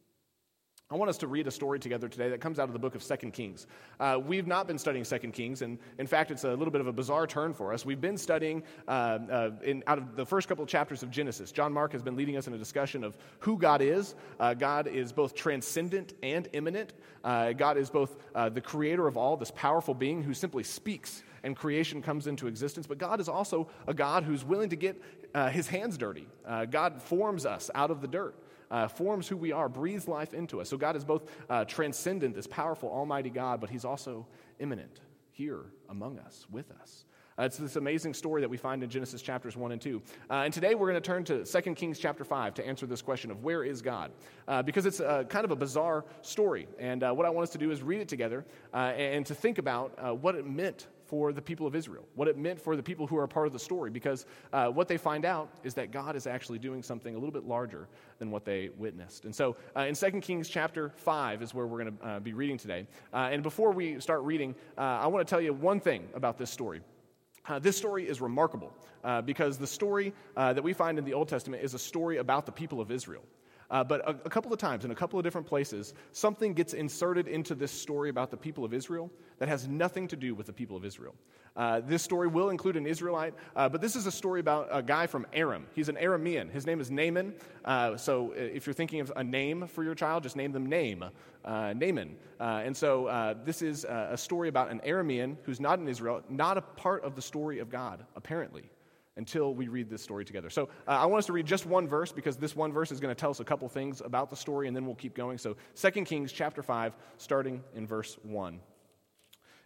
I 0.92 0.96
want 0.98 1.10
us 1.10 1.18
to 1.18 1.28
read 1.28 1.48
a 1.48 1.52
story 1.52 1.80
together 1.80 2.08
today 2.08 2.30
that 2.30 2.42
comes 2.42 2.60
out 2.60 2.70
of 2.70 2.74
the 2.74 2.78
book 2.78 2.94
of 2.94 3.02
Second 3.02 3.32
Kings. 3.32 3.66
Uh, 4.00 4.20
we've 4.24 4.46
not 4.46 4.68
been 4.68 4.78
studying 4.78 5.04
Second 5.04 5.32
Kings, 5.32 5.64
and 5.64 5.80
in 5.98 6.06
fact, 6.06 6.30
it's 6.30 6.44
a 6.44 6.52
little 6.52 6.70
bit 6.70 6.80
of 6.80 6.86
a 6.86 6.94
bizarre 6.94 7.26
turn 7.26 7.56
for 7.56 7.74
us. 7.74 7.84
We've 7.84 8.00
been 8.00 8.20
studying 8.20 8.62
uh, 8.88 8.92
uh, 8.92 9.52
in, 9.64 9.84
out 9.88 9.98
of 9.98 10.16
the 10.16 10.28
first 10.28 10.48
couple 10.48 10.64
of 10.64 10.70
chapters 10.70 11.02
of 11.02 11.10
Genesis. 11.10 11.52
John 11.52 11.74
Mark 11.74 11.92
has 11.94 12.04
been 12.04 12.16
leading 12.16 12.38
us 12.38 12.46
in 12.46 12.54
a 12.54 12.58
discussion 12.60 13.04
of 13.04 13.18
who 13.40 13.58
God 13.58 13.82
is. 13.82 14.14
Uh, 14.40 14.54
God 14.54 14.86
is 14.86 15.12
both 15.12 15.34
transcendent 15.34 16.14
and 16.22 16.50
immanent. 16.54 16.94
Uh, 17.24 17.54
God 17.54 17.78
is 17.78 17.90
both 17.90 18.18
uh, 18.36 18.50
the 18.50 18.62
creator 18.62 19.08
of 19.08 19.18
all, 19.18 19.38
this 19.38 19.50
powerful 19.56 19.96
being 19.96 20.22
who 20.22 20.36
simply 20.36 20.62
speaks 20.62 21.24
and 21.42 21.56
creation 21.56 22.00
comes 22.00 22.28
into 22.28 22.46
existence. 22.46 22.86
But 22.86 23.00
God 23.00 23.20
is 23.20 23.28
also 23.28 23.70
a 23.88 23.94
God 23.96 24.24
who's 24.24 24.46
willing 24.46 24.70
to 24.70 24.76
get 24.76 25.02
his 25.52 25.68
hands 25.68 25.98
dirty. 25.98 26.28
God 26.70 27.02
forms 27.02 27.46
us 27.46 27.70
out 27.74 27.90
of 27.90 28.02
the 28.02 28.08
dirt 28.08 28.36
uh, 28.72 28.88
forms 28.88 29.28
who 29.28 29.38
we 29.38 29.52
are, 29.52 29.70
breathes 29.70 30.08
life 30.08 30.34
into 30.34 30.62
us. 30.62 30.70
So 30.70 30.78
God 30.78 30.96
is 30.96 31.04
both 31.04 31.30
uh, 31.50 31.66
transcendent, 31.66 32.36
this 32.36 32.48
powerful, 32.48 32.90
almighty 32.90 33.30
God, 33.30 33.62
but 33.62 33.70
He's 33.70 33.86
also 33.86 34.28
immanent 34.60 35.02
here 35.32 35.66
among 35.90 36.20
us, 36.20 36.46
with 36.50 36.72
us. 36.82 37.06
Uh, 37.38 37.44
it's 37.44 37.58
this 37.58 37.76
amazing 37.76 38.14
story 38.14 38.40
that 38.40 38.50
we 38.50 38.56
find 38.56 38.82
in 38.82 38.90
Genesis 38.90 39.22
chapters 39.22 39.58
1 39.58 39.74
and 39.74 39.82
2. 39.82 40.02
Uh, 40.30 40.34
and 40.36 40.54
today 40.54 40.74
we're 40.74 40.90
going 40.90 41.02
to 41.02 41.06
turn 41.06 41.24
to 41.26 41.44
2 41.44 41.76
Kings 41.76 42.00
chapter 42.00 42.24
5 42.24 42.54
to 42.54 42.66
answer 42.66 42.86
this 42.86 43.02
question 43.02 43.30
of 43.30 43.44
where 43.44 43.62
is 43.62 43.82
God? 43.82 44.12
Uh, 44.48 44.64
because 44.64 44.86
it's 44.86 45.00
kind 45.00 45.44
of 45.44 45.52
a 45.52 45.56
bizarre 45.56 46.06
story. 46.22 46.68
And 46.80 47.04
uh, 47.04 47.12
what 47.12 47.26
I 47.26 47.30
want 47.30 47.44
us 47.44 47.52
to 47.52 47.58
do 47.58 47.72
is 47.72 47.84
read 47.84 48.00
it 48.00 48.08
together 48.08 48.46
uh, 48.74 48.78
and 48.78 49.26
to 49.26 49.36
think 49.36 49.58
about 49.58 49.98
uh, 49.98 50.14
what 50.14 50.36
it 50.36 50.48
meant 50.48 50.88
for 51.06 51.32
the 51.32 51.42
people 51.42 51.68
of 51.68 51.76
Israel, 51.76 52.06
what 52.16 52.28
it 52.28 52.38
meant 52.38 52.60
for 52.60 52.76
the 52.76 52.84
people 52.84 53.08
who 53.08 53.18
are 53.18 53.24
a 53.24 53.28
part 53.28 53.48
of 53.48 53.54
the 53.54 53.60
story, 53.60 53.90
because 53.90 54.26
uh, 54.54 54.68
what 54.68 54.88
they 54.88 54.98
find 54.98 55.26
out 55.26 55.50
is 55.64 55.74
that 55.76 55.92
God 55.92 56.16
is 56.16 56.28
actually 56.28 56.60
doing 56.60 56.82
something 56.82 57.14
a 57.14 57.18
little 57.18 57.32
bit 57.32 57.46
larger 57.46 57.88
than 58.20 58.32
what 58.32 58.46
they 58.46 58.70
witnessed. 58.78 59.26
And 59.26 59.36
so 59.36 59.56
uh, 59.76 59.82
in 59.82 59.96
2 59.96 60.22
Kings 60.22 60.50
chapter 60.50 60.92
5 60.98 61.42
is 61.42 61.54
where 61.54 61.68
we're 61.68 61.84
going 61.84 61.98
to 61.98 62.06
uh, 62.06 62.20
be 62.20 62.34
reading 62.34 62.58
today. 62.58 62.88
Uh, 63.14 63.30
and 63.32 63.44
before 63.44 63.72
we 63.72 64.00
start 64.00 64.22
reading, 64.24 64.56
uh, 64.78 64.82
I 64.82 65.08
want 65.08 65.26
to 65.26 65.30
tell 65.30 65.42
you 65.42 65.54
one 65.54 65.80
thing 65.80 66.08
about 66.14 66.38
this 66.38 66.50
story. 66.50 66.82
Uh, 67.48 67.60
this 67.60 67.78
story 67.78 68.08
is 68.08 68.22
remarkable 68.22 68.74
uh, 69.04 69.22
because 69.22 69.58
the 69.58 69.68
story 69.68 70.14
uh, 70.36 70.54
that 70.54 70.64
we 70.64 70.74
find 70.74 70.98
in 70.98 71.06
the 71.06 71.14
Old 71.14 71.28
Testament 71.28 71.64
is 71.64 71.74
a 71.74 71.80
story 71.80 72.18
about 72.18 72.46
the 72.46 72.52
people 72.52 72.82
of 72.82 72.92
Israel. 72.92 73.22
Uh, 73.70 73.84
but 73.84 74.02
a, 74.02 74.12
a, 74.26 74.30
couple 74.30 74.54
of 74.54 74.60
times 74.60 74.86
in 74.86 74.92
a 74.92 74.96
couple 74.96 75.18
of 75.18 75.24
different 75.24 75.48
places, 75.48 75.94
something 76.12 76.54
gets 76.54 76.74
inserted 76.74 77.28
into 77.28 77.56
this 77.56 77.72
story 77.72 78.10
about 78.10 78.30
the 78.30 78.38
people 78.38 78.64
of 78.64 78.74
Israel 78.74 79.10
that 79.40 79.50
has 79.50 79.68
nothing 79.68 80.08
to 80.08 80.16
do 80.16 80.36
with 80.36 80.46
the 80.46 80.54
people 80.54 80.78
of 80.78 80.86
Israel. 80.86 81.16
Uh, 81.56 81.80
this 81.80 82.04
story 82.04 82.28
will 82.28 82.50
include 82.50 82.76
an 82.76 82.86
Israelite, 82.86 83.34
uh, 83.56 83.70
but 83.70 83.80
this 83.80 83.96
is 83.96 84.06
a 84.06 84.12
story 84.12 84.42
about 84.42 84.68
a 84.72 84.84
guy 84.84 85.08
from 85.08 85.26
Aram. 85.34 85.66
He's 85.74 85.88
an 85.88 85.96
Aramean. 85.96 86.52
His 86.52 86.66
name 86.66 86.82
is 86.82 86.92
Naaman. 86.92 87.34
Uh, 87.64 87.96
so 87.96 88.32
uh, 88.32 88.36
if 88.36 88.68
you're 88.68 88.74
thinking 88.74 89.00
of 89.00 89.12
a 89.16 89.24
name 89.24 89.66
for 89.68 89.84
your 89.84 89.96
child, 89.96 90.24
just 90.24 90.36
name 90.36 90.52
them 90.52 90.66
Name, 90.66 91.06
uh, 91.46 91.74
Naaman. 91.74 92.18
and 92.40 92.76
so 92.76 93.36
this 93.46 93.62
is 93.62 93.86
a 93.86 94.18
story 94.18 94.50
about 94.50 94.70
an 94.70 94.82
Aramean 94.86 95.38
who's 95.44 95.60
not 95.60 95.80
in 95.80 95.88
Israel, 95.88 96.22
not 96.30 96.58
a 96.58 96.62
part 96.62 97.04
of 97.04 97.16
the 97.16 97.22
story 97.22 97.60
of 97.60 97.70
God, 97.70 98.06
apparently 98.16 98.64
until 99.18 99.54
we 99.54 99.68
read 99.68 99.90
this 99.90 100.02
story 100.02 100.26
together. 100.26 100.50
So 100.50 100.70
uh, 100.88 100.92
I 100.92 101.06
want 101.06 101.20
us 101.20 101.26
to 101.28 101.34
read 101.34 101.46
just 101.46 101.66
one 101.66 101.88
verse 101.88 102.12
because 102.12 102.38
this 102.38 102.56
one 102.56 102.74
verse 102.74 102.92
is 102.92 103.00
going 103.00 103.14
to 103.14 103.20
tell 103.20 103.30
us 103.30 103.40
a 103.40 103.46
couple 103.46 103.68
things 103.70 104.02
about 104.02 104.30
the 104.30 104.36
story, 104.36 104.68
and 104.68 104.76
then 104.76 104.86
we'll 104.86 104.96
keep 104.96 105.16
going. 105.16 105.38
So 105.38 105.56
2 105.76 105.92
Kings 106.04 106.32
chapter 106.32 106.62
5, 106.62 106.96
starting 107.18 107.64
in 107.74 107.88
verse 107.88 108.18
1. 108.24 108.60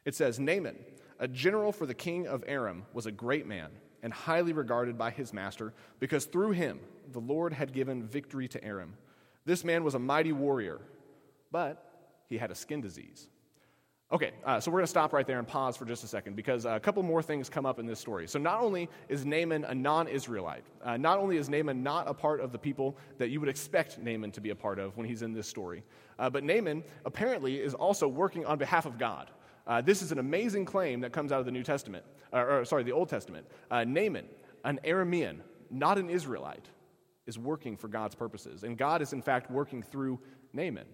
It 0.05 0.15
says, 0.15 0.39
Naaman, 0.39 0.77
a 1.19 1.27
general 1.27 1.71
for 1.71 1.85
the 1.85 1.93
king 1.93 2.27
of 2.27 2.43
Aram, 2.47 2.85
was 2.93 3.05
a 3.05 3.11
great 3.11 3.47
man 3.47 3.71
and 4.01 4.13
highly 4.13 4.53
regarded 4.53 4.97
by 4.97 5.11
his 5.11 5.33
master 5.33 5.73
because 5.99 6.25
through 6.25 6.51
him 6.51 6.79
the 7.11 7.19
Lord 7.19 7.53
had 7.53 7.73
given 7.73 8.03
victory 8.03 8.47
to 8.49 8.63
Aram. 8.63 8.95
This 9.45 9.63
man 9.63 9.83
was 9.83 9.95
a 9.95 9.99
mighty 9.99 10.31
warrior, 10.31 10.79
but 11.51 11.83
he 12.27 12.37
had 12.37 12.51
a 12.51 12.55
skin 12.55 12.81
disease. 12.81 13.27
Okay, 14.11 14.31
uh, 14.43 14.59
so 14.59 14.71
we're 14.71 14.79
going 14.79 14.85
to 14.85 14.89
stop 14.89 15.13
right 15.13 15.27
there 15.27 15.37
and 15.37 15.47
pause 15.47 15.77
for 15.77 15.85
just 15.85 16.03
a 16.03 16.07
second 16.07 16.35
because 16.35 16.65
a 16.65 16.79
couple 16.79 17.03
more 17.03 17.21
things 17.21 17.47
come 17.47 17.67
up 17.67 17.77
in 17.77 17.85
this 17.85 17.99
story. 17.99 18.27
So, 18.27 18.39
not 18.39 18.59
only 18.59 18.89
is 19.07 19.23
Naaman 19.23 19.65
a 19.65 19.75
non 19.75 20.07
Israelite, 20.07 20.63
uh, 20.83 20.97
not 20.97 21.19
only 21.19 21.37
is 21.37 21.47
Naaman 21.47 21.83
not 21.83 22.09
a 22.09 22.13
part 22.15 22.41
of 22.41 22.51
the 22.51 22.57
people 22.57 22.97
that 23.19 23.29
you 23.29 23.39
would 23.39 23.49
expect 23.49 23.99
Naaman 23.99 24.31
to 24.31 24.41
be 24.41 24.49
a 24.49 24.55
part 24.55 24.79
of 24.79 24.97
when 24.97 25.05
he's 25.05 25.21
in 25.21 25.31
this 25.31 25.47
story, 25.47 25.83
uh, 26.17 26.27
but 26.27 26.43
Naaman 26.43 26.83
apparently 27.05 27.57
is 27.57 27.75
also 27.75 28.07
working 28.07 28.47
on 28.47 28.57
behalf 28.57 28.87
of 28.87 28.97
God. 28.97 29.29
Uh, 29.67 29.79
this 29.79 30.01
is 30.01 30.11
an 30.11 30.17
amazing 30.17 30.65
claim 30.65 31.01
that 31.01 31.13
comes 31.13 31.31
out 31.31 31.39
of 31.39 31.45
the 31.45 31.51
New 31.51 31.63
Testament, 31.63 32.03
or, 32.33 32.61
or 32.61 32.65
sorry, 32.65 32.81
the 32.81 32.91
Old 32.91 33.09
Testament. 33.09 33.45
Uh, 33.69 33.83
Naaman, 33.83 34.25
an 34.65 34.79
Aramean, 34.83 35.41
not 35.69 35.99
an 35.99 36.09
Israelite, 36.09 36.65
is 37.27 37.37
working 37.37 37.77
for 37.77 37.87
God's 37.87 38.15
purposes. 38.15 38.63
And 38.63 38.75
God 38.75 39.03
is, 39.03 39.13
in 39.13 39.21
fact, 39.21 39.51
working 39.51 39.83
through 39.83 40.19
Naaman. 40.51 40.87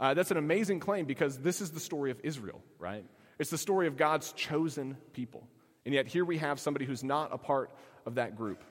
Uh, 0.00 0.14
that's 0.14 0.30
an 0.30 0.38
amazing 0.38 0.80
claim 0.80 1.04
because 1.04 1.38
this 1.38 1.60
is 1.60 1.70
the 1.70 1.80
story 1.80 2.10
of 2.10 2.18
Israel, 2.24 2.62
right? 2.78 3.04
It's 3.38 3.50
the 3.50 3.58
story 3.58 3.86
of 3.86 3.98
God's 3.98 4.32
chosen 4.32 4.96
people. 5.12 5.46
And 5.84 5.94
yet, 5.94 6.06
here 6.06 6.24
we 6.24 6.38
have 6.38 6.58
somebody 6.58 6.86
who's 6.86 7.04
not 7.04 7.32
a 7.32 7.38
part 7.38 7.70
of 8.06 8.14
that 8.14 8.34
group, 8.34 8.64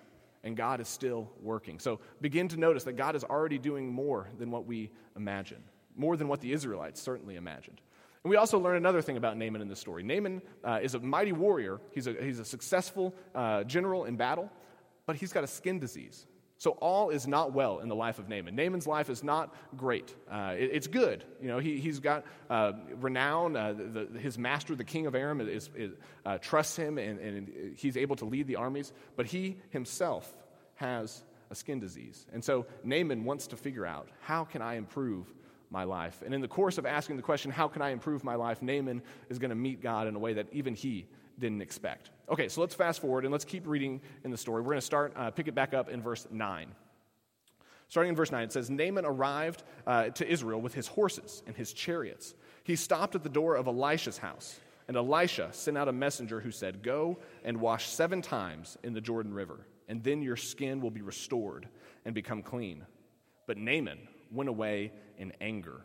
and 0.44 0.58
God 0.58 0.82
is 0.82 0.88
still 0.88 1.30
working. 1.42 1.80
So, 1.80 2.00
begin 2.22 2.48
to 2.50 2.58
notice 2.58 2.84
that 2.86 2.94
God 2.94 3.16
is 3.16 3.24
already 3.24 3.58
doing 3.58 3.92
more 3.92 4.28
than 4.38 4.52
what 4.52 4.66
we 4.66 4.92
imagine, 5.16 5.64
more 5.96 6.18
than 6.18 6.28
what 6.28 6.42
the 6.42 6.52
Israelites 6.52 7.02
certainly 7.02 7.36
imagined. 7.36 7.82
And 8.24 8.30
we 8.30 8.36
also 8.36 8.60
learn 8.60 8.76
another 8.76 9.02
thing 9.02 9.18
about 9.18 9.38
Naaman 9.38 9.62
in 9.62 9.70
this 9.70 9.80
story. 9.80 10.04
Naaman 10.04 10.42
uh, 10.64 10.80
is 10.82 10.94
a 10.94 11.00
mighty 11.00 11.32
warrior, 11.32 11.80
he's 11.92 12.08
a, 12.08 12.14
he's 12.14 12.40
a 12.40 12.46
successful 12.46 13.16
uh, 13.34 13.64
general 13.64 14.06
in 14.06 14.18
battle, 14.18 14.52
but 15.06 15.16
he's 15.16 15.32
got 15.32 15.44
a 15.44 15.48
skin 15.48 15.80
disease. 15.80 16.26
So 16.60 16.72
all 16.72 17.10
is 17.10 17.26
not 17.26 17.54
well 17.54 17.80
in 17.80 17.88
the 17.88 17.96
life 17.96 18.20
of 18.20 18.28
Naaman. 18.28 18.54
Naaman's 18.54 18.86
life 18.86 19.10
is 19.10 19.24
not 19.24 19.56
great. 19.78 20.14
Uh, 20.30 20.56
it, 20.58 20.72
it's 20.74 20.88
good. 20.88 21.24
You 21.42 21.48
know, 21.48 21.60
he, 21.60 21.80
he's 21.80 22.02
got 22.02 22.26
uh, 22.50 22.74
renown. 22.98 23.56
Uh, 23.56 23.72
the, 23.72 24.08
the, 24.12 24.20
his 24.20 24.38
master, 24.38 24.76
the 24.76 24.84
king 24.84 25.08
of 25.08 25.16
Aram, 25.16 25.40
is, 25.40 25.70
is 25.74 25.94
uh, 26.26 26.38
trusts 26.38 26.76
him 26.76 26.98
and, 26.98 27.18
and 27.18 27.78
he's 27.78 27.96
able 27.96 28.18
to 28.18 28.26
lead 28.26 28.46
the 28.46 28.58
armies. 28.58 28.92
But 29.16 29.26
he 29.26 29.58
himself 29.70 30.30
has 30.76 31.24
a 31.50 31.56
skin 31.56 31.80
disease. 31.80 32.26
And 32.34 32.44
so 32.44 32.66
Naaman 32.84 33.24
wants 33.24 33.48
to 33.48 33.56
figure 33.56 33.86
out, 33.86 34.10
how 34.20 34.44
can 34.44 34.62
I 34.62 34.76
improve 34.76 35.34
my 35.72 35.86
life? 35.86 36.22
And 36.26 36.34
in 36.34 36.42
the 36.42 36.50
course 36.50 36.78
of 36.78 36.86
asking 36.86 37.16
the 37.16 37.24
question, 37.24 37.52
how 37.52 37.70
can 37.70 37.82
I 37.82 37.92
improve 37.92 38.26
my 38.26 38.36
life, 38.36 38.62
Naaman 38.62 39.02
is 39.30 39.40
going 39.40 39.52
to 39.52 39.56
meet 39.56 39.82
God 39.82 40.08
in 40.08 40.16
a 40.16 40.20
way 40.20 40.34
that 40.34 40.48
even 40.52 40.76
he 40.76 41.08
didn't 41.40 41.62
expect. 41.62 42.12
Okay, 42.30 42.50
so 42.50 42.62
let's 42.62 42.76
fast 42.76 43.02
forward 43.02 43.26
and 43.26 43.32
let's 43.32 43.46
keep 43.46 43.66
reading 43.66 44.02
in 44.24 44.32
the 44.32 44.38
story. 44.38 44.62
We're 44.62 44.72
going 44.72 44.78
to 44.78 44.86
start, 44.86 45.14
uh, 45.16 45.32
pick 45.32 45.48
it 45.48 45.56
back 45.56 45.74
up 45.74 45.90
in 45.90 46.02
verse 46.02 46.28
9. 46.30 46.68
Starting 47.88 48.10
in 48.10 48.16
verse 48.16 48.32
9, 48.32 48.44
it 48.44 48.52
says 48.54 48.70
Naaman 48.70 49.06
arrived 49.06 49.64
uh, 49.88 50.10
to 50.10 50.32
Israel 50.32 50.62
with 50.62 50.76
his 50.76 50.88
horses 50.88 51.42
and 51.48 51.56
his 51.56 51.74
chariots. 51.74 52.36
He 52.64 52.76
stopped 52.76 53.16
at 53.16 53.24
the 53.24 53.30
door 53.30 53.56
of 53.56 53.66
Elisha's 53.66 54.20
house, 54.20 54.60
and 54.88 54.96
Elisha 54.96 55.50
sent 55.54 55.76
out 55.76 55.88
a 55.88 55.92
messenger 55.92 56.40
who 56.40 56.52
said, 56.52 56.84
Go 56.84 57.18
and 57.44 57.60
wash 57.60 57.88
seven 57.88 58.22
times 58.22 58.78
in 58.84 58.94
the 58.94 59.02
Jordan 59.02 59.34
River, 59.34 59.66
and 59.88 60.04
then 60.04 60.22
your 60.22 60.36
skin 60.36 60.82
will 60.82 60.92
be 60.92 61.02
restored 61.02 61.68
and 62.06 62.14
become 62.14 62.44
clean. 62.44 62.86
But 63.48 63.58
Naaman 63.58 64.08
went 64.32 64.50
away 64.50 64.92
in 65.18 65.34
anger 65.42 65.82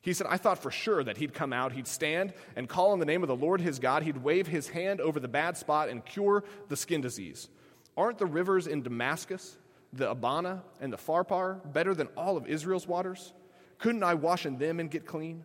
he 0.00 0.12
said, 0.12 0.26
I 0.30 0.36
thought 0.36 0.62
for 0.62 0.70
sure 0.70 1.02
that 1.02 1.16
he'd 1.16 1.34
come 1.34 1.52
out, 1.52 1.72
he'd 1.72 1.88
stand 1.88 2.32
and 2.56 2.68
call 2.68 2.92
on 2.92 2.98
the 2.98 3.04
name 3.04 3.22
of 3.22 3.28
the 3.28 3.36
Lord 3.36 3.60
his 3.60 3.78
God, 3.78 4.02
he'd 4.02 4.18
wave 4.18 4.46
his 4.46 4.68
hand 4.68 5.00
over 5.00 5.18
the 5.18 5.28
bad 5.28 5.56
spot 5.56 5.88
and 5.88 6.04
cure 6.04 6.44
the 6.68 6.76
skin 6.76 7.00
disease. 7.00 7.48
Aren't 7.96 8.18
the 8.18 8.26
rivers 8.26 8.68
in 8.68 8.82
Damascus, 8.82 9.56
the 9.92 10.10
Abana, 10.10 10.62
and 10.80 10.92
the 10.92 10.96
Pharpar 10.96 11.72
better 11.72 11.94
than 11.94 12.06
all 12.16 12.36
of 12.36 12.46
Israel's 12.46 12.86
waters? 12.86 13.32
Couldn't 13.78 14.04
I 14.04 14.14
wash 14.14 14.46
in 14.46 14.58
them 14.58 14.78
and 14.78 14.90
get 14.90 15.04
clean? 15.04 15.44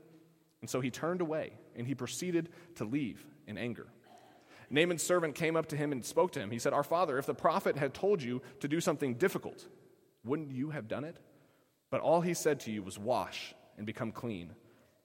And 0.62 0.70
so 0.70 0.82
he 0.82 0.92
turned 0.92 1.22
away 1.22 1.54
and 1.76 1.88
he 1.88 1.96
proceeded 1.96 2.50
to 2.76 2.86
leave 2.86 3.26
in 3.48 3.58
anger. 3.58 3.88
Naaman's 4.70 5.04
servant 5.04 5.36
came 5.36 5.56
up 5.56 5.68
to 5.68 5.78
him 5.78 5.92
and 5.92 6.06
spoke 6.06 6.32
to 6.34 6.40
him. 6.40 6.52
He 6.52 6.60
said, 6.60 6.74
Our 6.74 6.84
father, 6.84 7.18
if 7.18 7.26
the 7.26 7.34
prophet 7.34 7.76
had 7.76 7.94
told 7.94 8.22
you 8.22 8.42
to 8.60 8.68
do 8.68 8.80
something 8.80 9.16
difficult, 9.16 9.68
wouldn't 10.24 10.52
you 10.52 10.70
have 10.70 10.88
done 10.88 11.04
it? 11.04 11.18
But 11.90 12.02
all 12.02 12.22
he 12.22 12.34
said 12.34 12.60
to 12.62 12.72
you 12.72 12.82
was, 12.82 12.98
Wash 12.98 13.54
and 13.78 13.86
become 13.86 14.12
clean. 14.12 14.52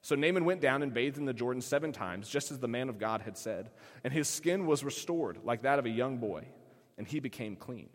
So 0.01 0.15
Naaman 0.15 0.45
went 0.45 0.61
down 0.61 0.81
and 0.81 0.93
bathed 0.93 1.17
in 1.17 1.25
the 1.25 1.33
Jordan 1.33 1.61
seven 1.61 1.91
times, 1.91 2.29
just 2.29 2.51
as 2.51 2.59
the 2.59 2.67
man 2.67 2.89
of 2.89 2.99
God 2.99 3.21
had 3.21 3.37
said, 3.37 3.69
and 4.03 4.13
his 4.13 4.29
skin 4.29 4.65
was 4.65 4.83
restored 4.83 5.39
like 5.43 5.63
that 5.63 5.79
of 5.79 5.85
a 5.85 5.89
young 5.89 6.17
boy, 6.17 6.45
and 6.97 7.05
he 7.05 7.19
became 7.19 7.55
clean. 7.55 7.89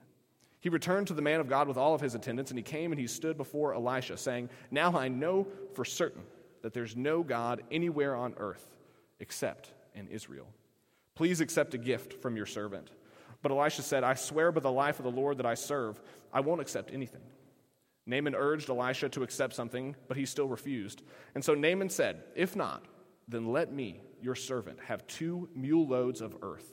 He 0.60 0.68
returned 0.68 1.08
to 1.08 1.14
the 1.14 1.22
man 1.22 1.40
of 1.40 1.48
God 1.48 1.68
with 1.68 1.76
all 1.76 1.94
of 1.94 2.00
his 2.00 2.14
attendants, 2.14 2.50
and 2.50 2.58
he 2.58 2.62
came 2.62 2.90
and 2.90 3.00
he 3.00 3.06
stood 3.06 3.36
before 3.36 3.74
Elisha, 3.74 4.16
saying, 4.16 4.50
Now 4.70 4.96
I 4.96 5.08
know 5.08 5.46
for 5.74 5.84
certain 5.84 6.22
that 6.62 6.72
there's 6.72 6.96
no 6.96 7.22
God 7.22 7.62
anywhere 7.70 8.16
on 8.16 8.34
earth 8.38 8.66
except 9.20 9.72
in 9.94 10.08
Israel. 10.08 10.46
Please 11.14 11.40
accept 11.40 11.74
a 11.74 11.78
gift 11.78 12.14
from 12.14 12.36
your 12.36 12.46
servant. 12.46 12.90
But 13.42 13.52
Elisha 13.52 13.82
said, 13.82 14.04
I 14.04 14.14
swear 14.14 14.50
by 14.52 14.60
the 14.60 14.72
life 14.72 14.98
of 14.98 15.04
the 15.04 15.10
Lord 15.10 15.36
that 15.36 15.46
I 15.46 15.52
serve, 15.52 16.00
I 16.32 16.40
won't 16.40 16.62
accept 16.62 16.92
anything. 16.92 17.20
Naaman 18.06 18.34
urged 18.34 18.68
Elisha 18.68 19.08
to 19.10 19.22
accept 19.22 19.54
something, 19.54 19.96
but 20.08 20.16
he 20.16 20.26
still 20.26 20.48
refused. 20.48 21.02
And 21.34 21.44
so 21.44 21.54
Naaman 21.54 21.88
said, 21.88 22.22
If 22.34 22.54
not, 22.54 22.84
then 23.28 23.46
let 23.46 23.72
me, 23.72 24.00
your 24.20 24.34
servant, 24.34 24.78
have 24.80 25.06
two 25.06 25.48
mule 25.54 25.86
loads 25.86 26.20
of 26.20 26.36
earth. 26.42 26.72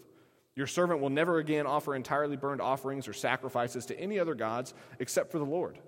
Your 0.56 0.68
servant 0.68 1.00
will 1.00 1.10
never 1.10 1.38
again 1.38 1.66
offer 1.66 1.96
entirely 1.96 2.36
burned 2.36 2.62
offerings 2.62 3.08
or 3.08 3.14
sacrifices 3.14 3.86
to 3.86 4.00
any 4.00 4.20
other 4.20 4.36
gods 4.36 4.74
except 5.00 5.32
for 5.32 5.40
the 5.40 5.46
Lord. 5.46 5.80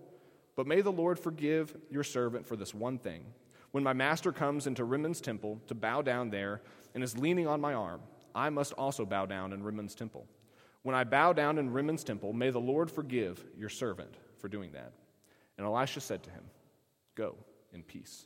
But 0.56 0.68
may 0.68 0.82
the 0.82 0.92
Lord 0.92 1.20
forgive 1.20 1.76
your 1.90 2.04
servant 2.04 2.46
for 2.46 2.56
this 2.56 2.74
one 2.74 2.98
thing. 2.98 3.26
When 3.72 3.84
my 3.84 3.94
master 3.94 4.32
comes 4.32 4.68
into 4.68 4.86
Rimmon's 4.86 5.20
temple 5.20 5.60
to 5.68 5.76
bow 5.76 6.02
down 6.02 6.30
there 6.30 6.62
and 6.94 7.04
is 7.04 7.18
leaning 7.18 7.48
on 7.48 7.60
my 7.60 7.74
arm, 7.74 8.02
I 8.36 8.50
must 8.50 8.74
also 8.74 9.06
bow 9.06 9.26
down 9.26 9.52
in 9.52 9.64
Rimmon's 9.64 9.96
temple. 9.96 10.28
When 10.84 10.96
I 10.96 11.04
bow 11.04 11.34
down 11.34 11.58
in 11.58 11.74
Rimmon's 11.74 12.04
temple, 12.04 12.34
may 12.34 12.52
the 12.52 12.60
Lord 12.60 12.92
forgive 12.92 13.44
your 13.58 13.70
servant 13.70 14.16
for 14.38 14.48
doing 14.48 14.72
that. 14.74 14.94
And 15.58 15.68
Elisha 15.68 16.02
said 16.02 16.24
to 16.24 16.30
him, 16.30 16.44
Go 17.16 17.36
in 17.74 17.84
peace. 17.84 18.26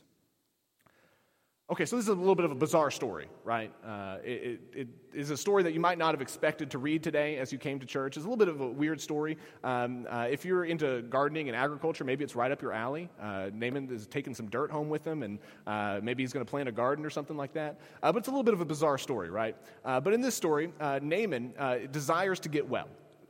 Okay, 1.70 1.84
so 1.84 1.96
this 1.96 2.06
is 2.06 2.08
a 2.08 2.14
little 2.14 2.34
bit 2.34 2.46
of 2.46 2.50
a 2.50 2.54
bizarre 2.54 2.90
story, 2.90 3.28
right? 3.44 3.70
Uh, 3.86 4.16
it, 4.24 4.30
it, 4.32 4.60
it 4.74 4.88
is 5.12 5.28
a 5.28 5.36
story 5.36 5.62
that 5.62 5.74
you 5.74 5.80
might 5.80 5.98
not 5.98 6.14
have 6.14 6.22
expected 6.22 6.70
to 6.70 6.78
read 6.78 7.02
today 7.02 7.36
as 7.36 7.52
you 7.52 7.58
came 7.58 7.78
to 7.78 7.84
church. 7.84 8.16
It's 8.16 8.24
a 8.24 8.26
little 8.26 8.38
bit 8.38 8.48
of 8.48 8.62
a 8.62 8.66
weird 8.66 8.98
story. 8.98 9.36
Um, 9.62 10.06
uh, 10.08 10.28
if 10.30 10.46
you're 10.46 10.64
into 10.64 11.02
gardening 11.02 11.48
and 11.48 11.54
agriculture, 11.54 12.04
maybe 12.04 12.24
it's 12.24 12.34
right 12.34 12.50
up 12.50 12.62
your 12.62 12.72
alley. 12.72 13.10
Uh, 13.20 13.50
Naaman 13.52 13.90
is 13.90 14.06
taking 14.06 14.34
some 14.34 14.48
dirt 14.48 14.70
home 14.70 14.88
with 14.88 15.06
him, 15.06 15.22
and 15.22 15.38
uh, 15.66 16.00
maybe 16.02 16.22
he's 16.22 16.32
going 16.32 16.44
to 16.44 16.48
plant 16.48 16.70
a 16.70 16.72
garden 16.72 17.04
or 17.04 17.10
something 17.10 17.36
like 17.36 17.52
that. 17.52 17.78
Uh, 18.02 18.12
but 18.12 18.20
it's 18.20 18.28
a 18.28 18.30
little 18.30 18.44
bit 18.44 18.54
of 18.54 18.62
a 18.62 18.64
bizarre 18.64 18.96
story, 18.96 19.28
right? 19.28 19.54
Uh, 19.84 20.00
but 20.00 20.14
in 20.14 20.22
this 20.22 20.34
story, 20.34 20.72
Naaman 20.80 21.52
desires 21.92 22.40
to 22.40 22.48
get 22.48 22.66
well 22.66 22.88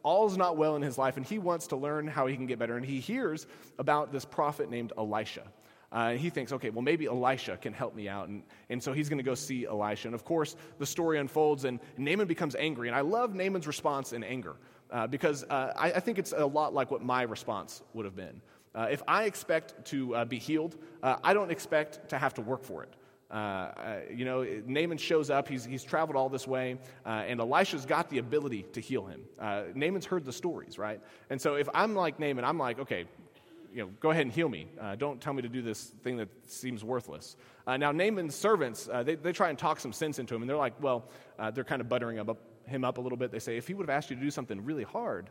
all 0.09 0.27
is 0.27 0.39
not 0.39 0.57
well 0.57 0.75
in 0.75 0.81
his 0.81 0.97
life, 0.97 1.19
and 1.19 1.27
he 1.27 1.39
wants 1.39 1.67
to 1.67 1.77
learn 1.77 2.09
how 2.09 2.27
he 2.27 2.35
can 2.35 2.47
get 2.47 2.59
better. 2.59 2.79
And 2.79 2.87
he 2.87 2.99
hears 2.99 3.47
about 3.79 4.11
this 4.11 4.25
prophet 4.25 4.71
named 4.71 4.95
Elisha. 4.97 5.43
Uh, 5.93 6.13
and 6.13 6.19
he 6.19 6.31
thinks, 6.31 6.51
okay, 6.51 6.71
well, 6.71 6.81
maybe 6.81 7.05
Elisha 7.05 7.59
can 7.59 7.75
help 7.75 7.95
me 7.95 8.09
out. 8.09 8.29
And, 8.29 8.43
and 8.71 8.83
so 8.83 8.95
he's 8.95 9.11
going 9.11 9.19
to 9.19 9.25
go 9.25 9.35
see 9.35 9.67
Elisha. 9.67 10.09
And 10.09 10.15
of 10.15 10.25
course, 10.25 10.57
the 10.79 10.87
story 10.87 11.19
unfolds, 11.19 11.67
and 11.67 11.79
Naaman 11.99 12.27
becomes 12.27 12.55
angry. 12.57 12.89
And 12.89 12.97
I 12.97 13.03
love 13.03 13.35
Naaman's 13.35 13.67
response 13.67 14.15
in 14.15 14.25
anger 14.25 14.57
uh, 14.91 15.07
because 15.07 15.45
uh, 15.45 15.75
I, 15.77 15.93
I, 15.93 16.01
think 16.01 16.19
it's 16.19 16.33
a 16.35 16.47
lot 16.47 16.73
like 16.73 16.91
what 16.91 17.03
my 17.03 17.23
response 17.23 17.83
would 17.93 18.07
have 18.07 18.17
been. 18.17 18.41
Uh, 18.75 18.89
if 18.91 19.03
I 19.07 19.25
expect 19.25 19.85
to 19.89 20.15
uh, 20.15 20.25
be 20.25 20.39
healed, 20.39 20.77
uh, 21.03 21.17
I 21.23 21.35
don't 21.35 21.51
expect 21.51 22.09
to 22.09 22.19
have 22.19 22.33
to 22.35 22.41
work 22.41 22.65
for 22.65 22.83
it. 22.83 22.95
Uh, 23.31 23.35
uh, 23.35 24.01
you 24.11 24.25
know, 24.25 24.47
Naaman 24.67 24.97
shows 24.97 25.29
up. 25.29 25.49
He's, 25.49 25.65
he's 25.65 25.85
traveled 25.85 26.17
all 26.17 26.29
this 26.29 26.47
way, 26.47 26.79
uh, 27.05 27.25
and 27.27 27.41
Elisha's 27.41 27.85
got 27.85 28.09
the 28.09 28.19
ability 28.19 28.63
to 28.73 28.81
heal 28.81 29.05
him. 29.05 29.23
Uh, 29.39 29.65
Naaman's 29.75 30.07
heard 30.07 30.25
the 30.25 30.33
stories, 30.33 30.79
right? 30.79 31.01
And 31.29 31.41
so 31.41 31.57
if 31.57 31.69
I'm 31.75 31.95
like 31.95 32.19
Naaman, 32.19 32.45
I'm 32.45 32.59
like, 32.59 32.79
okay, 32.79 33.05
you 33.75 33.83
know, 33.83 33.91
go 34.01 34.11
ahead 34.13 34.23
and 34.23 34.33
heal 34.33 34.49
me. 34.49 34.67
Uh, 34.81 34.97
don't 34.97 35.21
tell 35.21 35.35
me 35.35 35.43
to 35.43 35.49
do 35.49 35.61
this 35.61 35.93
thing 36.03 36.17
that 36.17 36.29
seems 36.47 36.83
worthless. 36.83 37.37
Now, 37.67 37.93
Naaman's 37.93 38.35
servants, 38.35 38.89
they, 39.05 39.15
they 39.15 39.33
try 39.33 39.51
and 39.51 39.59
talk 39.59 39.79
some 39.79 39.93
sense 39.93 40.19
into 40.19 40.35
him, 40.35 40.41
and 40.41 40.49
they're 40.49 40.57
like, 40.57 40.83
well, 40.83 41.05
they're 41.53 41.65
kind 41.65 41.83
of 41.83 41.89
buttering 41.89 42.17
him 42.17 42.31
up, 42.31 42.39
him 42.65 42.83
up 42.83 42.97
a 42.97 43.01
little 43.03 43.19
bit. 43.19 43.31
They 43.31 43.39
say, 43.41 43.59
if 43.59 43.69
he 43.69 43.75
would 43.75 43.87
have 43.87 43.95
asked 43.95 44.09
you 44.09 44.17
to 44.17 44.23
do 44.23 44.31
something 44.31 44.65
really 44.65 44.85
hard, 44.85 45.29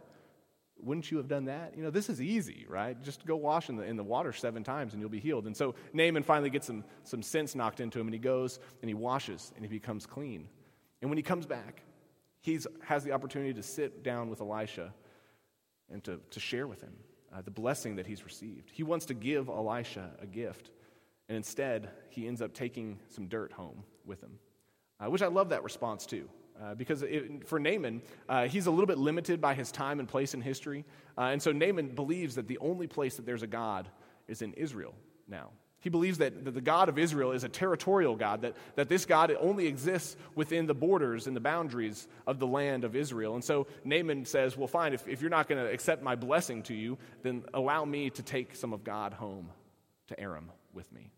wouldn't 0.81 1.11
you 1.11 1.17
have 1.17 1.27
done 1.27 1.45
that? 1.45 1.73
You 1.75 1.83
know, 1.83 1.89
this 1.89 2.09
is 2.09 2.21
easy, 2.21 2.65
right? 2.69 3.01
Just 3.03 3.25
go 3.25 3.35
wash 3.35 3.69
in 3.69 3.75
the, 3.75 3.83
in 3.83 3.97
the 3.97 4.03
water 4.03 4.31
seven 4.33 4.63
times 4.63 4.93
and 4.93 5.01
you'll 5.01 5.09
be 5.09 5.19
healed. 5.19 5.45
And 5.45 5.55
so 5.55 5.75
Naaman 5.93 6.23
finally 6.23 6.49
gets 6.49 6.67
some, 6.67 6.83
some 7.03 7.21
sense 7.21 7.55
knocked 7.55 7.79
into 7.79 7.99
him 7.99 8.07
and 8.07 8.13
he 8.13 8.19
goes 8.19 8.59
and 8.81 8.89
he 8.89 8.93
washes 8.93 9.51
and 9.55 9.65
he 9.65 9.69
becomes 9.69 10.05
clean. 10.05 10.47
And 11.01 11.09
when 11.09 11.17
he 11.17 11.23
comes 11.23 11.45
back, 11.45 11.83
he 12.41 12.59
has 12.83 13.03
the 13.03 13.11
opportunity 13.11 13.53
to 13.53 13.63
sit 13.63 14.03
down 14.03 14.29
with 14.29 14.41
Elisha 14.41 14.93
and 15.91 16.03
to, 16.03 16.19
to 16.31 16.39
share 16.39 16.67
with 16.67 16.81
him 16.81 16.93
uh, 17.33 17.41
the 17.41 17.51
blessing 17.51 17.95
that 17.97 18.07
he's 18.07 18.23
received. 18.23 18.69
He 18.71 18.83
wants 18.83 19.05
to 19.07 19.13
give 19.13 19.49
Elisha 19.49 20.11
a 20.21 20.25
gift. 20.25 20.71
And 21.29 21.35
instead, 21.35 21.89
he 22.09 22.27
ends 22.27 22.41
up 22.41 22.53
taking 22.53 22.99
some 23.09 23.27
dirt 23.27 23.51
home 23.51 23.83
with 24.05 24.21
him, 24.21 24.39
uh, 24.99 25.09
which 25.09 25.21
I 25.21 25.27
love 25.27 25.49
that 25.49 25.63
response 25.63 26.05
too. 26.05 26.29
Uh, 26.61 26.73
because 26.73 27.03
it, 27.03 27.47
for 27.47 27.59
Naaman, 27.59 28.01
uh, 28.27 28.47
he's 28.47 28.65
a 28.65 28.71
little 28.71 28.87
bit 28.87 28.97
limited 28.97 29.39
by 29.39 29.53
his 29.53 29.71
time 29.71 29.99
and 29.99 30.07
place 30.07 30.33
in 30.33 30.41
history. 30.41 30.85
Uh, 31.17 31.25
and 31.25 31.41
so 31.41 31.51
Naaman 31.51 31.89
believes 31.89 32.35
that 32.35 32.47
the 32.47 32.57
only 32.57 32.87
place 32.87 33.15
that 33.17 33.25
there's 33.25 33.43
a 33.43 33.47
God 33.47 33.87
is 34.27 34.41
in 34.41 34.53
Israel 34.53 34.95
now. 35.27 35.51
He 35.79 35.89
believes 35.89 36.17
that, 36.17 36.43
that 36.43 36.51
the 36.51 36.61
God 36.61 36.89
of 36.89 36.97
Israel 36.97 37.31
is 37.31 37.43
a 37.43 37.49
territorial 37.49 38.15
God, 38.15 38.41
that, 38.41 38.55
that 38.75 38.89
this 38.89 39.05
God 39.05 39.33
only 39.39 39.67
exists 39.67 40.17
within 40.33 40.65
the 40.65 40.73
borders 40.73 41.27
and 41.27 41.35
the 41.35 41.39
boundaries 41.39 42.07
of 42.25 42.39
the 42.39 42.47
land 42.47 42.83
of 42.83 42.95
Israel. 42.95 43.35
And 43.35 43.43
so 43.43 43.67
Naaman 43.85 44.25
says, 44.25 44.57
Well, 44.57 44.67
fine, 44.67 44.93
if, 44.93 45.07
if 45.07 45.21
you're 45.21 45.29
not 45.29 45.47
going 45.47 45.63
to 45.63 45.71
accept 45.71 46.01
my 46.01 46.15
blessing 46.15 46.63
to 46.63 46.73
you, 46.73 46.97
then 47.21 47.43
allow 47.53 47.85
me 47.85 48.09
to 48.09 48.23
take 48.23 48.55
some 48.55 48.73
of 48.73 48.83
God 48.83 49.13
home 49.13 49.51
to 50.07 50.19
Aram 50.19 50.51
with 50.73 50.91
me. 50.91 51.11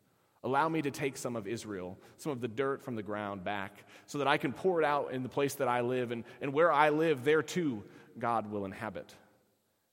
Allow 0.44 0.70
me 0.70 0.82
to 0.82 0.92
take 0.92 1.18
some 1.18 1.36
of 1.36 1.48
Israel, 1.48 1.98
some 2.18 2.32
of 2.32 2.40
the 2.40 2.48
dirt 2.48 2.82
from 2.82 2.96
the 2.96 3.04
ground 3.04 3.44
back, 3.44 3.86
so 4.06 4.20
that 4.20 4.28
I 4.28 4.38
can 4.38 4.54
pour 4.54 4.82
it 4.82 4.86
out 4.86 5.12
in 5.12 5.22
the 5.24 5.30
place 5.30 5.56
that 5.56 5.68
I 5.68 5.82
live. 5.82 6.12
And, 6.12 6.24
and 6.42 6.54
where 6.54 6.72
I 6.72 6.90
live, 6.90 7.26
there 7.26 7.44
too, 7.44 7.84
God 8.18 8.50
will 8.50 8.66
inhabit. 8.66 9.14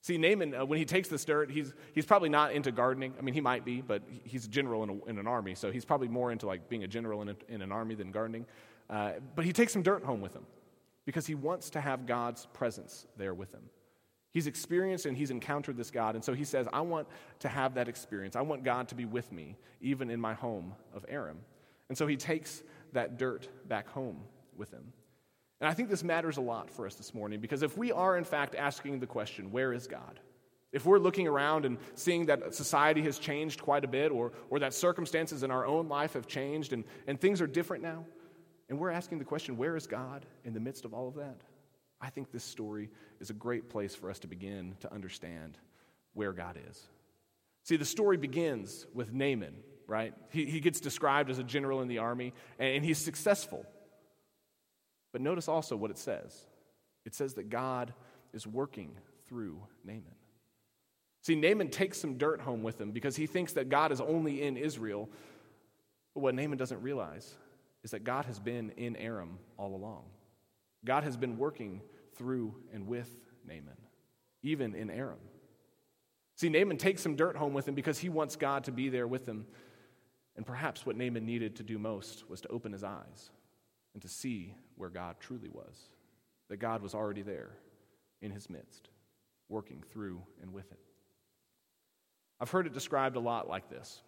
See, 0.01 0.17
Naaman, 0.17 0.55
uh, 0.55 0.63
when 0.63 0.79
he 0.79 0.85
takes 0.85 1.09
this 1.09 1.25
dirt, 1.25 1.51
he's, 1.51 1.73
he's 1.93 2.05
probably 2.05 2.29
not 2.29 2.53
into 2.53 2.71
gardening. 2.71 3.13
I 3.19 3.21
mean, 3.21 3.33
he 3.33 3.41
might 3.41 3.65
be, 3.65 3.81
but 3.81 4.03
he's 4.23 4.45
a 4.45 4.47
general 4.47 4.83
in, 4.83 4.89
a, 4.89 5.05
in 5.09 5.17
an 5.17 5.27
army, 5.27 5.53
so 5.53 5.69
he's 5.69 5.83
probably 5.83 6.07
more 6.07 6.31
into 6.31 6.47
like 6.47 6.69
being 6.69 6.85
a 6.85 6.87
general 6.87 7.21
in, 7.23 7.29
a, 7.29 7.35
in 7.49 7.61
an 7.61 7.73
army 7.73 7.95
than 7.95 8.11
gardening. 8.11 8.45
Uh, 8.89 9.13
but 9.35 9.43
he 9.43 9.51
takes 9.51 9.73
some 9.73 9.83
dirt 9.83 10.05
home 10.05 10.21
with 10.21 10.33
him 10.33 10.45
because 11.05 11.27
he 11.27 11.35
wants 11.35 11.71
to 11.71 11.81
have 11.81 12.05
God's 12.05 12.45
presence 12.53 13.05
there 13.17 13.33
with 13.33 13.51
him. 13.53 13.63
He's 14.37 14.45
experienced 14.45 15.07
and 15.07 15.17
he's 15.17 15.31
encountered 15.31 15.77
this 15.77 15.89
God. 15.89 16.13
And 16.13 16.23
so 16.23 16.31
he 16.31 16.43
says, 16.43 16.67
I 16.71 16.81
want 16.81 17.07
to 17.39 17.47
have 17.47 17.73
that 17.73 17.87
experience. 17.87 18.35
I 18.35 18.41
want 18.41 18.63
God 18.63 18.87
to 18.89 18.93
be 18.93 19.03
with 19.03 19.31
me, 19.31 19.57
even 19.81 20.11
in 20.11 20.21
my 20.21 20.35
home 20.35 20.75
of 20.93 21.03
Aram. 21.09 21.39
And 21.89 21.97
so 21.97 22.05
he 22.05 22.17
takes 22.17 22.61
that 22.93 23.17
dirt 23.17 23.49
back 23.67 23.89
home 23.89 24.19
with 24.55 24.69
him. 24.69 24.93
And 25.59 25.67
I 25.67 25.73
think 25.73 25.89
this 25.89 26.03
matters 26.03 26.37
a 26.37 26.41
lot 26.41 26.69
for 26.69 26.85
us 26.85 26.93
this 26.93 27.15
morning 27.15 27.39
because 27.39 27.63
if 27.63 27.79
we 27.79 27.91
are, 27.91 28.15
in 28.15 28.23
fact, 28.23 28.53
asking 28.53 28.99
the 28.99 29.07
question, 29.07 29.51
where 29.51 29.73
is 29.73 29.87
God? 29.87 30.19
If 30.71 30.85
we're 30.85 30.99
looking 30.99 31.27
around 31.27 31.65
and 31.65 31.79
seeing 31.95 32.27
that 32.27 32.53
society 32.53 33.01
has 33.05 33.17
changed 33.17 33.63
quite 33.63 33.83
a 33.83 33.87
bit 33.87 34.11
or, 34.11 34.33
or 34.51 34.59
that 34.59 34.75
circumstances 34.75 35.41
in 35.41 35.49
our 35.49 35.65
own 35.65 35.89
life 35.89 36.13
have 36.13 36.27
changed 36.27 36.73
and, 36.73 36.83
and 37.07 37.19
things 37.19 37.41
are 37.41 37.47
different 37.47 37.81
now, 37.81 38.05
and 38.69 38.77
we're 38.77 38.91
asking 38.91 39.17
the 39.17 39.25
question, 39.25 39.57
where 39.57 39.75
is 39.75 39.87
God 39.87 40.27
in 40.45 40.53
the 40.53 40.59
midst 40.59 40.85
of 40.85 40.93
all 40.93 41.07
of 41.07 41.15
that? 41.15 41.41
I 41.99 42.09
think 42.09 42.31
this 42.31 42.43
story 42.43 42.89
is 43.19 43.29
a 43.29 43.33
great 43.33 43.69
place 43.69 43.95
for 43.95 44.09
us 44.09 44.19
to 44.19 44.27
begin 44.27 44.75
to 44.81 44.93
understand 44.93 45.57
where 46.13 46.33
God 46.33 46.57
is. 46.69 46.87
See, 47.63 47.75
the 47.75 47.85
story 47.85 48.17
begins 48.17 48.85
with 48.93 49.11
Naaman, 49.11 49.55
right? 49.87 50.13
He, 50.29 50.45
he 50.45 50.59
gets 50.59 50.79
described 50.79 51.29
as 51.29 51.39
a 51.39 51.43
general 51.43 51.81
in 51.81 51.87
the 51.87 51.97
army, 51.97 52.33
and, 52.59 52.75
and 52.75 52.85
he's 52.85 52.97
successful. 52.97 53.65
But 55.11 55.21
notice 55.21 55.47
also 55.47 55.75
what 55.75 55.91
it 55.91 55.97
says 55.97 56.45
it 57.05 57.15
says 57.15 57.35
that 57.35 57.49
God 57.49 57.93
is 58.33 58.45
working 58.45 58.97
through 59.27 59.61
Naaman. 59.83 60.15
See, 61.23 61.35
Naaman 61.35 61.69
takes 61.69 61.99
some 61.99 62.17
dirt 62.17 62.41
home 62.41 62.63
with 62.63 62.79
him 62.79 62.91
because 62.91 63.15
he 63.15 63.27
thinks 63.27 63.53
that 63.53 63.69
God 63.69 63.91
is 63.91 63.99
only 63.99 64.43
in 64.43 64.55
Israel. 64.55 65.09
But 66.13 66.21
what 66.21 66.35
Naaman 66.35 66.57
doesn't 66.57 66.81
realize 66.81 67.35
is 67.83 67.91
that 67.91 68.03
God 68.03 68.25
has 68.25 68.39
been 68.39 68.71
in 68.77 68.95
Aram 68.95 69.39
all 69.57 69.75
along. 69.75 70.03
God 70.85 71.03
has 71.03 71.17
been 71.17 71.37
working 71.37 71.81
through 72.15 72.55
and 72.73 72.87
with 72.87 73.09
Naaman, 73.45 73.77
even 74.43 74.75
in 74.75 74.89
Aram. 74.89 75.19
See, 76.35 76.49
Naaman 76.49 76.77
takes 76.77 77.01
some 77.01 77.15
dirt 77.15 77.35
home 77.35 77.53
with 77.53 77.67
him 77.67 77.73
because 77.75 77.97
he 77.97 78.09
wants 78.09 78.35
God 78.35 78.65
to 78.65 78.71
be 78.71 78.89
there 78.89 79.07
with 79.07 79.25
him. 79.25 79.47
And 80.35 80.45
perhaps 80.45 80.85
what 80.85 80.95
Naaman 80.95 81.25
needed 81.25 81.55
to 81.55 81.63
do 81.63 81.79
most 81.79 82.29
was 82.29 82.41
to 82.41 82.47
open 82.49 82.71
his 82.71 82.83
eyes 82.83 83.31
and 83.93 84.01
to 84.03 84.07
see 84.07 84.53
where 84.75 84.89
God 84.89 85.15
truly 85.19 85.49
was, 85.49 85.89
that 86.49 86.57
God 86.57 86.83
was 86.83 86.93
already 86.93 87.23
there 87.23 87.49
in 88.21 88.29
his 88.29 88.49
midst, 88.49 88.89
working 89.49 89.83
through 89.91 90.21
and 90.41 90.53
with 90.53 90.71
it. 90.71 90.79
I've 92.39 92.51
heard 92.51 92.67
it 92.67 92.73
described 92.73 93.15
a 93.15 93.19
lot 93.19 93.49
like 93.49 93.67
this. 93.69 94.01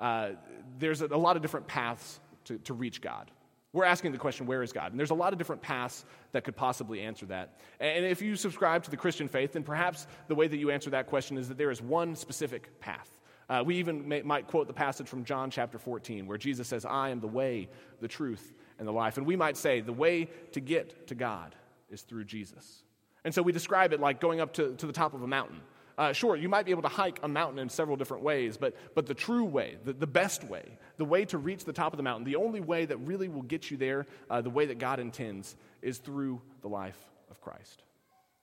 Uh, 0.00 0.30
there's 0.78 1.00
a, 1.00 1.06
a 1.06 1.16
lot 1.16 1.36
of 1.36 1.42
different 1.42 1.68
paths 1.68 2.18
to, 2.46 2.58
to 2.58 2.74
reach 2.74 3.00
God. 3.00 3.30
We're 3.72 3.84
asking 3.84 4.12
the 4.12 4.18
question, 4.18 4.46
where 4.46 4.62
is 4.62 4.72
God? 4.72 4.92
And 4.92 4.98
there's 4.98 5.10
a 5.10 5.14
lot 5.14 5.32
of 5.32 5.38
different 5.38 5.60
paths 5.60 6.04
that 6.32 6.42
could 6.42 6.56
possibly 6.56 7.00
answer 7.00 7.26
that. 7.26 7.58
And 7.80 8.04
if 8.04 8.22
you 8.22 8.34
subscribe 8.34 8.82
to 8.84 8.90
the 8.90 8.96
Christian 8.96 9.28
faith, 9.28 9.52
then 9.52 9.62
perhaps 9.62 10.06
the 10.26 10.34
way 10.34 10.48
that 10.48 10.56
you 10.56 10.70
answer 10.70 10.90
that 10.90 11.06
question 11.06 11.36
is 11.36 11.48
that 11.48 11.58
there 11.58 11.70
is 11.70 11.82
one 11.82 12.16
specific 12.16 12.80
path. 12.80 13.18
Uh, 13.50 13.62
we 13.64 13.76
even 13.76 14.06
may, 14.06 14.22
might 14.22 14.46
quote 14.46 14.66
the 14.66 14.72
passage 14.72 15.06
from 15.06 15.24
John 15.24 15.50
chapter 15.50 15.78
14, 15.78 16.26
where 16.26 16.38
Jesus 16.38 16.68
says, 16.68 16.84
I 16.84 17.10
am 17.10 17.20
the 17.20 17.28
way, 17.28 17.68
the 18.00 18.08
truth, 18.08 18.54
and 18.78 18.88
the 18.88 18.92
life. 18.92 19.16
And 19.18 19.26
we 19.26 19.36
might 19.36 19.56
say, 19.56 19.80
the 19.80 19.92
way 19.92 20.28
to 20.52 20.60
get 20.60 21.06
to 21.08 21.14
God 21.14 21.54
is 21.90 22.02
through 22.02 22.24
Jesus. 22.24 22.82
And 23.24 23.34
so 23.34 23.42
we 23.42 23.52
describe 23.52 23.92
it 23.92 24.00
like 24.00 24.20
going 24.20 24.40
up 24.40 24.54
to, 24.54 24.74
to 24.76 24.86
the 24.86 24.92
top 24.92 25.14
of 25.14 25.22
a 25.22 25.26
mountain. 25.26 25.60
Uh, 25.98 26.12
sure, 26.12 26.36
you 26.36 26.48
might 26.48 26.64
be 26.64 26.70
able 26.70 26.82
to 26.82 26.88
hike 26.88 27.18
a 27.24 27.28
mountain 27.28 27.58
in 27.58 27.68
several 27.68 27.96
different 27.96 28.22
ways, 28.22 28.56
but, 28.56 28.72
but 28.94 29.04
the 29.04 29.14
true 29.14 29.44
way, 29.44 29.76
the, 29.84 29.92
the 29.92 30.06
best 30.06 30.44
way, 30.44 30.62
the 30.96 31.04
way 31.04 31.24
to 31.24 31.38
reach 31.38 31.64
the 31.64 31.72
top 31.72 31.92
of 31.92 31.96
the 31.96 32.04
mountain, 32.04 32.24
the 32.24 32.36
only 32.36 32.60
way 32.60 32.84
that 32.84 32.96
really 32.98 33.28
will 33.28 33.42
get 33.42 33.68
you 33.68 33.76
there, 33.76 34.06
uh, 34.30 34.40
the 34.40 34.48
way 34.48 34.64
that 34.66 34.78
God 34.78 35.00
intends, 35.00 35.56
is 35.82 35.98
through 35.98 36.40
the 36.62 36.68
life 36.68 36.98
of 37.32 37.40
Christ. 37.40 37.82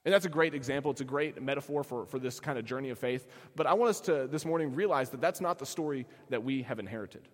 And 0.04 0.14
that's 0.14 0.26
a 0.26 0.30
great 0.30 0.54
example. 0.54 0.92
It's 0.92 1.00
a 1.00 1.06
great 1.06 1.42
metaphor 1.42 1.84
for, 1.84 2.06
for 2.06 2.20
this 2.20 2.42
kind 2.42 2.60
of 2.60 2.66
journey 2.66 2.90
of 2.90 3.00
faith. 3.00 3.26
But 3.56 3.68
I 3.68 3.74
want 3.74 3.90
us 3.90 4.02
to 4.02 4.28
this 4.28 4.46
morning 4.46 4.76
realize 4.76 5.10
that 5.12 5.22
that's 5.22 5.40
not 5.40 5.58
the 5.58 5.66
story 5.66 6.06
that 6.30 6.44
we 6.44 6.62
have 6.64 6.78
inherited. 6.78 7.28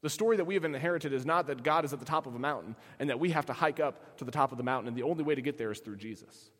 The 0.00 0.10
story 0.10 0.38
that 0.38 0.44
we 0.44 0.54
have 0.54 0.64
inherited 0.64 1.12
is 1.12 1.26
not 1.26 1.46
that 1.48 1.62
God 1.62 1.84
is 1.84 1.92
at 1.92 1.98
the 1.98 2.06
top 2.06 2.26
of 2.26 2.34
a 2.34 2.38
mountain 2.38 2.76
and 2.98 3.10
that 3.10 3.20
we 3.20 3.30
have 3.30 3.44
to 3.46 3.52
hike 3.52 3.78
up 3.78 4.16
to 4.16 4.24
the 4.24 4.32
top 4.32 4.52
of 4.52 4.58
the 4.58 4.64
mountain, 4.64 4.88
and 4.88 4.96
the 4.96 5.02
only 5.02 5.22
way 5.22 5.34
to 5.34 5.42
get 5.42 5.58
there 5.58 5.70
is 5.70 5.80
through 5.80 5.96
Jesus. 5.96 6.50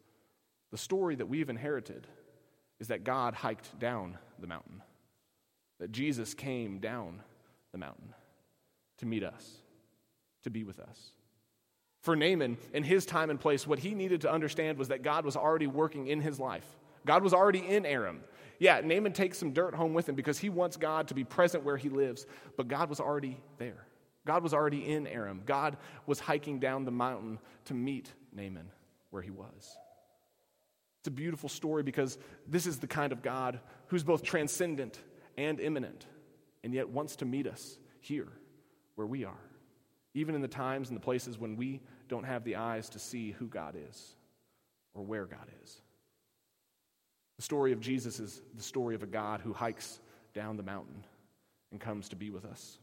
The 0.71 0.79
story 0.79 1.15
that 1.17 1.27
we've 1.27 1.49
inherited 1.49 2.07
is 2.81 2.89
that 2.89 3.05
God 3.05 3.35
hiked 3.35 3.79
down 3.79 4.19
the 4.39 4.47
mountain, 4.47 4.83
that 5.81 5.93
Jesus 5.93 6.35
came 6.35 6.79
down 6.79 7.23
the 7.73 7.79
mountain 7.79 8.15
to 8.99 9.07
meet 9.07 9.23
us, 9.23 9.57
to 10.43 10.51
be 10.51 10.65
with 10.65 10.81
us. 10.81 11.11
For 12.03 12.15
Naaman, 12.15 12.57
in 12.73 12.85
his 12.85 13.05
time 13.05 13.31
and 13.31 13.41
place, 13.41 13.67
what 13.67 13.81
he 13.81 13.95
needed 13.95 14.21
to 14.23 14.33
understand 14.33 14.79
was 14.79 14.89
that 14.89 15.03
God 15.03 15.25
was 15.25 15.37
already 15.37 15.67
working 15.67 16.07
in 16.07 16.21
his 16.21 16.39
life. 16.39 16.67
God 17.05 17.23
was 17.23 17.35
already 17.35 17.67
in 17.67 17.85
Aram. 17.85 18.21
Yeah, 18.59 18.81
Naaman 18.83 19.13
takes 19.13 19.39
some 19.39 19.53
dirt 19.53 19.75
home 19.75 19.93
with 19.93 20.09
him 20.09 20.15
because 20.15 20.39
he 20.39 20.49
wants 20.49 20.77
God 20.77 21.09
to 21.09 21.15
be 21.15 21.25
present 21.25 21.65
where 21.65 21.77
he 21.77 21.89
lives, 21.89 22.27
but 22.57 22.69
God 22.69 22.89
was 22.89 23.01
already 23.01 23.39
there. 23.59 23.87
God 24.27 24.43
was 24.43 24.55
already 24.55 24.87
in 24.87 25.07
Aram. 25.07 25.43
God 25.47 25.77
was 26.07 26.21
hiking 26.21 26.59
down 26.59 26.85
the 26.85 26.91
mountain 26.91 27.39
to 27.67 27.75
meet 27.75 28.13
Naaman 28.33 28.71
where 29.11 29.23
he 29.23 29.31
was. 29.31 29.77
It's 31.07 31.13
a 31.13 31.23
beautiful 31.23 31.49
story 31.49 31.85
because 31.85 32.19
this 32.49 32.67
is 32.67 32.81
the 32.81 32.89
kind 32.89 33.13
of 33.13 33.23
God 33.23 33.61
who's 33.87 34.03
both 34.03 34.25
transcendent 34.25 34.99
and 35.39 35.61
immanent, 35.61 36.05
and 36.65 36.75
yet 36.75 36.89
wants 36.89 37.15
to 37.17 37.25
meet 37.25 37.47
us 37.47 37.79
here 38.01 38.27
where 38.97 39.07
we 39.07 39.25
are, 39.25 39.39
even 40.15 40.35
in 40.35 40.41
the 40.41 40.49
times 40.49 40.89
and 40.89 40.97
the 40.97 41.01
places 41.01 41.39
when 41.39 41.55
we 41.55 41.81
don't 42.09 42.25
have 42.25 42.43
the 42.43 42.57
eyes 42.57 42.89
to 42.89 42.99
see 42.99 43.31
who 43.31 43.47
God 43.47 43.77
is 43.89 44.17
or 44.95 45.05
where 45.05 45.27
God 45.27 45.47
is. 45.63 45.81
The 47.37 47.43
story 47.43 47.71
of 47.71 47.79
Jesus 47.79 48.19
is 48.19 48.43
the 48.57 48.63
story 48.65 48.97
of 48.97 49.05
a 49.05 49.07
God 49.07 49.41
who 49.41 49.53
hikes 49.53 50.01
down 50.35 50.57
the 50.57 50.65
mountain 50.65 51.05
and 51.71 51.81
comes 51.81 52.09
to 52.09 52.17
be 52.17 52.31
with 52.31 52.45
us. 52.45 52.79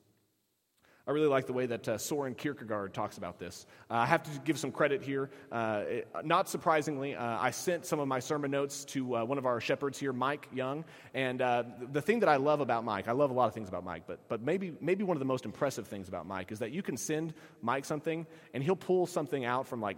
I 1.05 1.11
really 1.11 1.27
like 1.27 1.47
the 1.47 1.53
way 1.53 1.65
that 1.65 1.87
uh, 1.87 1.97
Soren 1.97 2.33
Kierkegaard 2.33 2.93
talks 2.93 3.17
about 3.17 3.37
this. 3.37 3.65
Uh, 3.91 3.95
I 3.95 4.05
have 4.05 4.23
to 4.23 4.39
give 4.45 4.57
some 4.57 4.71
credit 4.71 5.01
here. 5.01 5.29
Uh, 5.51 5.83
it, 5.85 6.07
not 6.23 6.47
surprisingly, 6.47 7.13
uh, 7.13 7.37
I 7.39 7.51
sent 7.51 7.85
some 7.85 7.99
of 7.99 8.07
my 8.07 8.19
sermon 8.19 8.51
notes 8.51 8.85
to 8.85 9.17
uh, 9.17 9.25
one 9.25 9.37
of 9.37 9.45
our 9.45 9.59
shepherds 9.59 9.99
here, 9.99 10.13
Mike 10.13 10.47
Young. 10.53 10.85
And 11.13 11.41
uh, 11.41 11.63
the 11.91 12.01
thing 12.01 12.21
that 12.21 12.29
I 12.29 12.37
love 12.37 12.61
about 12.61 12.85
Mike, 12.85 13.09
I 13.09 13.11
love 13.11 13.31
a 13.31 13.33
lot 13.33 13.47
of 13.47 13.53
things 13.53 13.67
about 13.67 13.83
Mike, 13.83 14.03
but, 14.07 14.19
but 14.29 14.41
maybe, 14.41 14.73
maybe 14.79 15.03
one 15.03 15.17
of 15.17 15.19
the 15.19 15.25
most 15.25 15.43
impressive 15.43 15.87
things 15.87 16.07
about 16.07 16.25
Mike 16.25 16.53
is 16.53 16.59
that 16.59 16.71
you 16.71 16.81
can 16.81 16.95
send 16.95 17.33
Mike 17.61 17.83
something 17.83 18.25
and 18.53 18.63
he'll 18.63 18.75
pull 18.77 19.05
something 19.05 19.43
out 19.43 19.67
from 19.67 19.81
like 19.81 19.97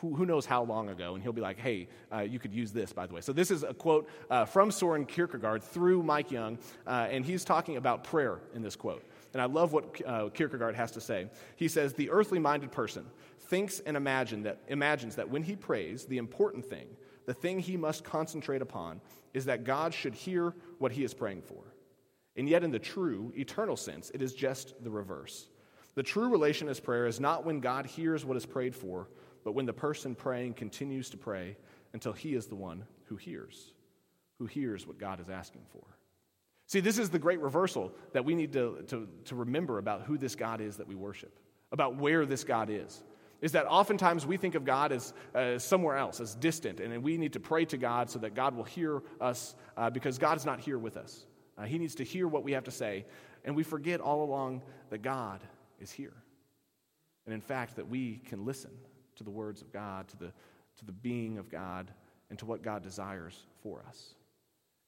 who, 0.00 0.14
who, 0.14 0.24
knows 0.24 0.46
how 0.46 0.62
long 0.62 0.88
ago, 0.88 1.14
and 1.14 1.22
he'll 1.22 1.32
be 1.32 1.42
like, 1.42 1.58
hey, 1.58 1.86
uh, 2.10 2.20
you 2.20 2.38
could 2.38 2.54
use 2.54 2.72
this, 2.72 2.90
by 2.90 3.06
the 3.06 3.12
way. 3.12 3.20
So, 3.20 3.34
this 3.34 3.50
is 3.50 3.62
a 3.62 3.74
quote 3.74 4.08
uh, 4.30 4.46
from 4.46 4.70
Soren 4.70 5.04
Kierkegaard 5.04 5.62
through 5.62 6.02
Mike 6.02 6.30
Young, 6.30 6.58
uh, 6.86 7.08
and 7.10 7.22
he's 7.22 7.44
talking 7.44 7.76
about 7.76 8.04
prayer 8.04 8.40
in 8.54 8.62
this 8.62 8.76
quote. 8.76 9.04
And 9.32 9.40
I 9.40 9.46
love 9.46 9.72
what 9.72 10.00
uh, 10.06 10.28
Kierkegaard 10.30 10.74
has 10.74 10.90
to 10.92 11.00
say. 11.00 11.28
He 11.56 11.68
says, 11.68 11.94
The 11.94 12.10
earthly 12.10 12.38
minded 12.38 12.72
person 12.72 13.06
thinks 13.38 13.80
and 13.80 13.96
imagine 13.96 14.42
that, 14.44 14.60
imagines 14.68 15.16
that 15.16 15.28
when 15.28 15.42
he 15.42 15.56
prays, 15.56 16.06
the 16.06 16.18
important 16.18 16.64
thing, 16.64 16.88
the 17.26 17.34
thing 17.34 17.60
he 17.60 17.76
must 17.76 18.04
concentrate 18.04 18.62
upon, 18.62 19.00
is 19.34 19.44
that 19.44 19.64
God 19.64 19.94
should 19.94 20.14
hear 20.14 20.54
what 20.78 20.92
he 20.92 21.04
is 21.04 21.14
praying 21.14 21.42
for. 21.42 21.62
And 22.36 22.48
yet, 22.48 22.64
in 22.64 22.70
the 22.70 22.78
true, 22.78 23.32
eternal 23.36 23.76
sense, 23.76 24.10
it 24.14 24.22
is 24.22 24.34
just 24.34 24.74
the 24.82 24.90
reverse. 24.90 25.48
The 25.94 26.02
true 26.02 26.30
relationist 26.30 26.82
prayer 26.82 27.06
is 27.06 27.20
not 27.20 27.44
when 27.44 27.60
God 27.60 27.86
hears 27.86 28.24
what 28.24 28.36
is 28.36 28.46
prayed 28.46 28.74
for, 28.74 29.08
but 29.44 29.52
when 29.52 29.66
the 29.66 29.72
person 29.72 30.14
praying 30.14 30.54
continues 30.54 31.10
to 31.10 31.16
pray 31.16 31.56
until 31.92 32.12
he 32.12 32.34
is 32.34 32.46
the 32.46 32.54
one 32.54 32.84
who 33.04 33.16
hears, 33.16 33.72
who 34.38 34.46
hears 34.46 34.86
what 34.86 34.98
God 34.98 35.20
is 35.20 35.28
asking 35.28 35.62
for. 35.72 35.84
See, 36.70 36.78
this 36.78 36.98
is 36.98 37.10
the 37.10 37.18
great 37.18 37.40
reversal 37.40 37.90
that 38.12 38.24
we 38.24 38.36
need 38.36 38.52
to, 38.52 38.84
to, 38.86 39.08
to 39.24 39.34
remember 39.34 39.78
about 39.78 40.02
who 40.02 40.16
this 40.16 40.36
God 40.36 40.60
is 40.60 40.76
that 40.76 40.86
we 40.86 40.94
worship, 40.94 41.36
about 41.72 41.96
where 41.96 42.24
this 42.24 42.44
God 42.44 42.70
is. 42.70 43.02
Is 43.40 43.50
that 43.52 43.66
oftentimes 43.66 44.24
we 44.24 44.36
think 44.36 44.54
of 44.54 44.64
God 44.64 44.92
as 44.92 45.12
uh, 45.34 45.58
somewhere 45.58 45.96
else, 45.96 46.20
as 46.20 46.36
distant, 46.36 46.78
and 46.78 47.02
we 47.02 47.16
need 47.16 47.32
to 47.32 47.40
pray 47.40 47.64
to 47.64 47.76
God 47.76 48.08
so 48.08 48.20
that 48.20 48.36
God 48.36 48.54
will 48.54 48.62
hear 48.62 49.02
us 49.20 49.56
uh, 49.76 49.90
because 49.90 50.16
God 50.16 50.36
is 50.36 50.46
not 50.46 50.60
here 50.60 50.78
with 50.78 50.96
us. 50.96 51.26
Uh, 51.58 51.64
he 51.64 51.76
needs 51.76 51.96
to 51.96 52.04
hear 52.04 52.28
what 52.28 52.44
we 52.44 52.52
have 52.52 52.62
to 52.62 52.70
say, 52.70 53.04
and 53.44 53.56
we 53.56 53.64
forget 53.64 53.98
all 54.00 54.22
along 54.22 54.62
that 54.90 55.02
God 55.02 55.40
is 55.80 55.90
here. 55.90 56.14
And 57.26 57.34
in 57.34 57.40
fact, 57.40 57.74
that 57.74 57.88
we 57.88 58.18
can 58.28 58.44
listen 58.44 58.70
to 59.16 59.24
the 59.24 59.30
words 59.30 59.60
of 59.60 59.72
God, 59.72 60.06
to 60.06 60.16
the, 60.16 60.32
to 60.76 60.84
the 60.86 60.92
being 60.92 61.36
of 61.36 61.50
God, 61.50 61.90
and 62.28 62.38
to 62.38 62.46
what 62.46 62.62
God 62.62 62.84
desires 62.84 63.42
for 63.60 63.82
us. 63.88 64.14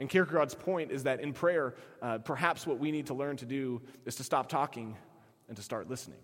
And 0.03 0.11
Kierkegaard's 0.11 0.57
point 0.57 0.91
is 0.91 1.05
that 1.05 1.21
in 1.21 1.33
prayer, 1.33 1.77
uh, 2.03 2.19
perhaps 2.19 2.67
what 2.67 2.81
we 2.81 2.91
need 2.91 3.07
to 3.07 3.15
learn 3.15 3.37
to 3.37 3.47
do 3.47 3.81
is 4.05 4.17
to 4.17 4.25
stop 4.25 4.49
talking 4.49 4.97
and 5.47 5.57
to 5.57 5.63
start 5.63 5.89
listening. 5.89 6.19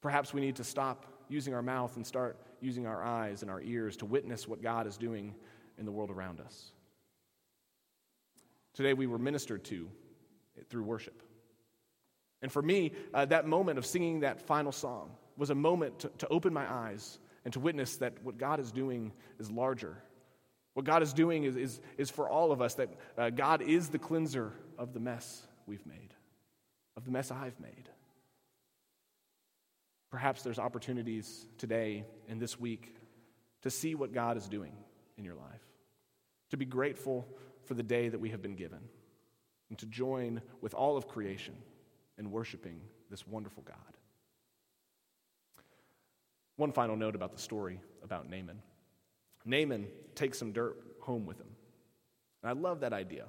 Perhaps 0.00 0.34
we 0.34 0.40
need 0.40 0.56
to 0.56 0.64
stop 0.64 1.06
using 1.28 1.54
our 1.54 1.62
mouth 1.62 1.94
and 1.94 2.04
start 2.04 2.40
using 2.60 2.88
our 2.88 3.04
eyes 3.04 3.42
and 3.42 3.52
our 3.52 3.62
ears 3.62 3.96
to 3.98 4.04
witness 4.04 4.48
what 4.48 4.60
God 4.60 4.88
is 4.88 4.96
doing 4.96 5.32
in 5.78 5.84
the 5.84 5.92
world 5.92 6.10
around 6.10 6.40
us. 6.40 6.72
Today 8.74 8.94
we 8.94 9.06
were 9.06 9.18
ministered 9.18 9.62
to 9.66 9.88
through 10.68 10.82
worship. 10.82 11.22
And 12.42 12.50
for 12.50 12.62
me, 12.62 12.94
uh, 13.14 13.26
that 13.26 13.46
moment 13.46 13.78
of 13.78 13.86
singing 13.86 14.20
that 14.20 14.42
final 14.42 14.72
song 14.72 15.12
was 15.36 15.50
a 15.50 15.54
moment 15.54 16.00
to, 16.00 16.08
to 16.18 16.26
open 16.26 16.52
my 16.52 16.68
eyes 16.68 17.20
and 17.44 17.54
to 17.54 17.60
witness 17.60 17.98
that 17.98 18.20
what 18.24 18.38
God 18.38 18.58
is 18.58 18.72
doing 18.72 19.12
is 19.38 19.52
larger 19.52 20.02
what 20.74 20.84
God 20.84 21.02
is 21.02 21.12
doing 21.12 21.44
is, 21.44 21.56
is, 21.56 21.80
is 21.98 22.10
for 22.10 22.28
all 22.28 22.52
of 22.52 22.62
us 22.62 22.74
that 22.74 22.90
uh, 23.18 23.30
God 23.30 23.62
is 23.62 23.88
the 23.88 23.98
cleanser 23.98 24.52
of 24.78 24.92
the 24.92 25.00
mess 25.00 25.46
we've 25.66 25.84
made, 25.86 26.14
of 26.96 27.04
the 27.04 27.10
mess 27.10 27.30
I've 27.30 27.58
made. 27.60 27.88
Perhaps 30.10 30.42
there's 30.42 30.58
opportunities 30.58 31.46
today 31.58 32.04
and 32.28 32.40
this 32.40 32.58
week 32.58 32.96
to 33.62 33.70
see 33.70 33.94
what 33.94 34.12
God 34.12 34.36
is 34.36 34.48
doing 34.48 34.72
in 35.16 35.24
your 35.24 35.34
life, 35.34 35.62
to 36.50 36.56
be 36.56 36.64
grateful 36.64 37.28
for 37.64 37.74
the 37.74 37.82
day 37.82 38.08
that 38.08 38.18
we 38.18 38.30
have 38.30 38.42
been 38.42 38.56
given, 38.56 38.80
and 39.68 39.78
to 39.78 39.86
join 39.86 40.40
with 40.60 40.74
all 40.74 40.96
of 40.96 41.06
creation 41.06 41.54
in 42.18 42.30
worshiping 42.30 42.80
this 43.10 43.26
wonderful 43.26 43.62
God. 43.64 43.76
One 46.56 46.72
final 46.72 46.96
note 46.96 47.14
about 47.14 47.32
the 47.32 47.40
story 47.40 47.80
about 48.02 48.28
Naaman. 48.28 48.60
Naaman 49.44 49.86
takes 50.14 50.38
some 50.38 50.52
dirt 50.52 50.76
home 51.00 51.26
with 51.26 51.38
him. 51.38 51.48
And 52.42 52.50
I 52.50 52.60
love 52.60 52.80
that 52.80 52.92
idea. 52.92 53.26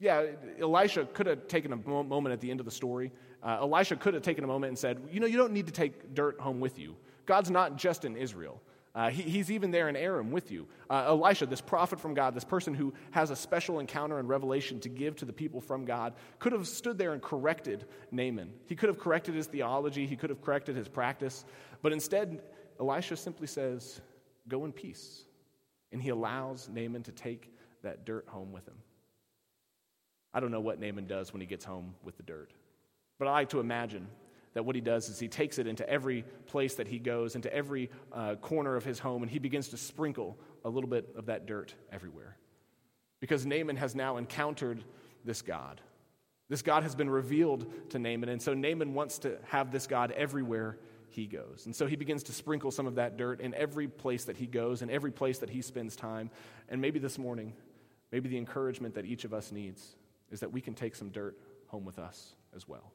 Yeah, 0.00 0.26
Elisha 0.60 1.06
could 1.06 1.26
have 1.26 1.46
taken 1.48 1.72
a 1.72 1.76
moment 1.76 2.32
at 2.32 2.40
the 2.40 2.50
end 2.50 2.60
of 2.60 2.66
the 2.66 2.72
story. 2.72 3.12
Uh, 3.42 3.58
Elisha 3.60 3.96
could 3.96 4.14
have 4.14 4.22
taken 4.22 4.44
a 4.44 4.46
moment 4.46 4.68
and 4.68 4.78
said, 4.78 5.00
You 5.10 5.20
know, 5.20 5.26
you 5.26 5.36
don't 5.36 5.52
need 5.52 5.66
to 5.66 5.72
take 5.72 6.14
dirt 6.14 6.40
home 6.40 6.60
with 6.60 6.78
you. 6.78 6.96
God's 7.26 7.50
not 7.50 7.76
just 7.76 8.04
in 8.04 8.16
Israel. 8.16 8.60
Uh, 8.94 9.10
he, 9.10 9.22
he's 9.22 9.50
even 9.50 9.72
there 9.72 9.88
in 9.88 9.96
Aram 9.96 10.30
with 10.30 10.52
you. 10.52 10.68
Uh, 10.88 11.04
Elisha, 11.08 11.46
this 11.46 11.60
prophet 11.60 11.98
from 11.98 12.14
God, 12.14 12.34
this 12.34 12.44
person 12.44 12.74
who 12.74 12.94
has 13.10 13.30
a 13.30 13.36
special 13.36 13.80
encounter 13.80 14.18
and 14.18 14.28
revelation 14.28 14.78
to 14.80 14.88
give 14.88 15.16
to 15.16 15.24
the 15.24 15.32
people 15.32 15.60
from 15.60 15.84
God, 15.84 16.14
could 16.38 16.52
have 16.52 16.68
stood 16.68 16.96
there 16.96 17.12
and 17.12 17.20
corrected 17.20 17.86
Naaman. 18.12 18.52
He 18.66 18.76
could 18.76 18.88
have 18.88 19.00
corrected 19.00 19.34
his 19.34 19.46
theology, 19.46 20.06
he 20.06 20.14
could 20.14 20.30
have 20.30 20.42
corrected 20.42 20.76
his 20.76 20.86
practice, 20.86 21.44
but 21.82 21.92
instead, 21.92 22.40
Elisha 22.78 23.16
simply 23.16 23.48
says, 23.48 24.00
Go 24.48 24.64
in 24.64 24.72
peace. 24.72 25.24
And 25.92 26.02
he 26.02 26.10
allows 26.10 26.68
Naaman 26.68 27.02
to 27.04 27.12
take 27.12 27.52
that 27.82 28.04
dirt 28.04 28.26
home 28.28 28.52
with 28.52 28.66
him. 28.66 28.76
I 30.32 30.40
don't 30.40 30.50
know 30.50 30.60
what 30.60 30.80
Naaman 30.80 31.06
does 31.06 31.32
when 31.32 31.40
he 31.40 31.46
gets 31.46 31.64
home 31.64 31.94
with 32.02 32.16
the 32.16 32.24
dirt, 32.24 32.52
but 33.18 33.28
I 33.28 33.30
like 33.30 33.50
to 33.50 33.60
imagine 33.60 34.08
that 34.54 34.64
what 34.64 34.74
he 34.74 34.80
does 34.80 35.08
is 35.08 35.18
he 35.18 35.28
takes 35.28 35.58
it 35.58 35.66
into 35.66 35.88
every 35.88 36.24
place 36.46 36.74
that 36.74 36.88
he 36.88 36.98
goes, 36.98 37.36
into 37.36 37.52
every 37.54 37.90
uh, 38.12 38.36
corner 38.36 38.76
of 38.76 38.84
his 38.84 38.98
home, 38.98 39.22
and 39.22 39.30
he 39.30 39.38
begins 39.38 39.68
to 39.68 39.76
sprinkle 39.76 40.36
a 40.64 40.68
little 40.68 40.88
bit 40.88 41.08
of 41.16 41.26
that 41.26 41.46
dirt 41.46 41.74
everywhere. 41.92 42.36
Because 43.20 43.46
Naaman 43.46 43.76
has 43.76 43.94
now 43.94 44.16
encountered 44.16 44.82
this 45.24 45.42
God. 45.42 45.80
This 46.48 46.62
God 46.62 46.82
has 46.82 46.94
been 46.94 47.10
revealed 47.10 47.90
to 47.90 47.98
Naaman, 47.98 48.28
and 48.28 48.42
so 48.42 48.54
Naaman 48.54 48.94
wants 48.94 49.18
to 49.20 49.38
have 49.48 49.70
this 49.70 49.86
God 49.86 50.12
everywhere 50.12 50.78
he 51.14 51.26
goes. 51.26 51.66
And 51.66 51.74
so 51.74 51.86
he 51.86 51.94
begins 51.94 52.24
to 52.24 52.32
sprinkle 52.32 52.70
some 52.70 52.86
of 52.86 52.96
that 52.96 53.16
dirt 53.16 53.40
in 53.40 53.54
every 53.54 53.86
place 53.86 54.24
that 54.24 54.36
he 54.36 54.46
goes, 54.46 54.82
in 54.82 54.90
every 54.90 55.12
place 55.12 55.38
that 55.38 55.48
he 55.48 55.62
spends 55.62 55.94
time. 55.94 56.30
And 56.68 56.80
maybe 56.80 56.98
this 56.98 57.18
morning, 57.18 57.54
maybe 58.10 58.28
the 58.28 58.36
encouragement 58.36 58.96
that 58.96 59.04
each 59.04 59.24
of 59.24 59.32
us 59.32 59.52
needs 59.52 59.94
is 60.30 60.40
that 60.40 60.52
we 60.52 60.60
can 60.60 60.74
take 60.74 60.96
some 60.96 61.10
dirt 61.10 61.38
home 61.68 61.84
with 61.84 61.98
us 61.98 62.34
as 62.54 62.66
well. 62.66 62.92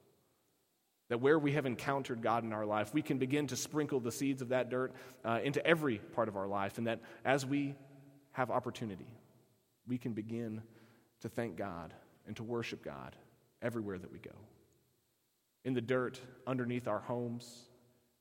That 1.08 1.21
where 1.21 1.39
we 1.39 1.53
have 1.53 1.65
encountered 1.65 2.21
God 2.21 2.43
in 2.43 2.51
our 2.51 2.65
life, 2.65 2.93
we 2.93 3.01
can 3.01 3.17
begin 3.17 3.47
to 3.47 3.55
sprinkle 3.55 3.99
the 3.99 4.12
seeds 4.12 4.41
of 4.41 4.49
that 4.49 4.69
dirt 4.69 4.93
uh, 5.23 5.39
into 5.43 5.65
every 5.65 5.99
part 5.99 6.27
of 6.27 6.36
our 6.36 6.47
life. 6.47 6.77
And 6.77 6.88
that 6.88 6.99
as 7.23 7.45
we 7.45 7.73
have 8.34 8.51
opportunity, 8.51 9.08
we 9.88 9.97
can 9.97 10.13
begin 10.13 10.62
to 11.21 11.29
thank 11.29 11.55
God 11.55 11.93
and 12.27 12.36
to 12.36 12.43
worship 12.43 12.84
God 12.84 13.15
everywhere 13.62 13.97
that 13.97 14.12
we 14.12 14.19
go. 14.19 14.36
In 15.63 15.73
the 15.73 15.82
dirt 15.82 16.19
underneath 16.45 16.88
our 16.88 16.99
homes, 16.99 17.68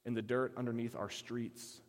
in 0.09 0.15
the 0.15 0.23
dirt 0.23 0.55
underneath 0.57 0.97
our 0.97 1.11
streets, 1.11 1.83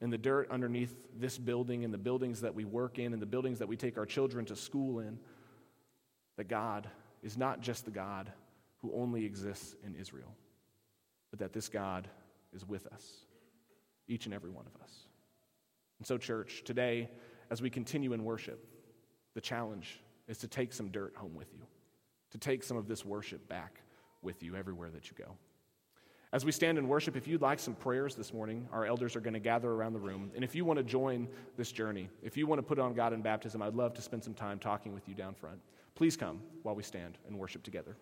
in 0.00 0.08
the 0.08 0.16
dirt 0.16 0.50
underneath 0.50 0.96
this 1.14 1.36
building, 1.36 1.82
in 1.82 1.90
the 1.90 1.98
buildings 1.98 2.40
that 2.40 2.54
we 2.54 2.64
work 2.64 2.98
in, 2.98 3.12
in 3.12 3.20
the 3.20 3.26
buildings 3.26 3.58
that 3.58 3.68
we 3.68 3.76
take 3.76 3.98
our 3.98 4.06
children 4.06 4.46
to 4.46 4.56
school 4.56 5.00
in, 5.00 5.18
that 6.38 6.48
God 6.48 6.88
is 7.22 7.36
not 7.36 7.60
just 7.60 7.84
the 7.84 7.90
God 7.90 8.32
who 8.78 8.94
only 8.94 9.26
exists 9.26 9.76
in 9.84 9.94
Israel, 9.94 10.34
but 11.30 11.40
that 11.40 11.52
this 11.52 11.68
God 11.68 12.08
is 12.54 12.66
with 12.66 12.86
us, 12.86 13.04
each 14.08 14.24
and 14.24 14.34
every 14.34 14.50
one 14.50 14.64
of 14.64 14.82
us. 14.82 14.92
And 15.98 16.06
so, 16.06 16.16
church, 16.16 16.62
today, 16.64 17.10
as 17.50 17.60
we 17.60 17.68
continue 17.68 18.14
in 18.14 18.24
worship, 18.24 18.66
the 19.34 19.42
challenge 19.42 20.00
is 20.28 20.38
to 20.38 20.48
take 20.48 20.72
some 20.72 20.88
dirt 20.88 21.14
home 21.14 21.34
with 21.34 21.52
you, 21.52 21.66
to 22.30 22.38
take 22.38 22.62
some 22.62 22.78
of 22.78 22.88
this 22.88 23.04
worship 23.04 23.46
back 23.50 23.82
with 24.22 24.42
you 24.42 24.56
everywhere 24.56 24.88
that 24.88 25.10
you 25.10 25.16
go. 25.18 25.36
As 26.32 26.44
we 26.44 26.52
stand 26.52 26.76
in 26.76 26.88
worship, 26.88 27.16
if 27.16 27.28
you'd 27.28 27.40
like 27.40 27.60
some 27.60 27.74
prayers 27.74 28.14
this 28.14 28.32
morning, 28.34 28.68
our 28.72 28.84
elders 28.84 29.14
are 29.14 29.20
going 29.20 29.34
to 29.34 29.40
gather 29.40 29.70
around 29.70 29.92
the 29.92 30.00
room. 30.00 30.30
And 30.34 30.42
if 30.42 30.54
you 30.54 30.64
want 30.64 30.78
to 30.78 30.82
join 30.82 31.28
this 31.56 31.70
journey, 31.70 32.08
if 32.22 32.36
you 32.36 32.46
want 32.46 32.58
to 32.58 32.64
put 32.64 32.78
on 32.78 32.94
God 32.94 33.12
in 33.12 33.22
baptism, 33.22 33.62
I'd 33.62 33.74
love 33.74 33.94
to 33.94 34.02
spend 34.02 34.24
some 34.24 34.34
time 34.34 34.58
talking 34.58 34.92
with 34.92 35.08
you 35.08 35.14
down 35.14 35.34
front. 35.34 35.58
Please 35.94 36.16
come 36.16 36.40
while 36.62 36.74
we 36.74 36.82
stand 36.82 37.16
and 37.28 37.38
worship 37.38 37.62
together. 37.62 37.96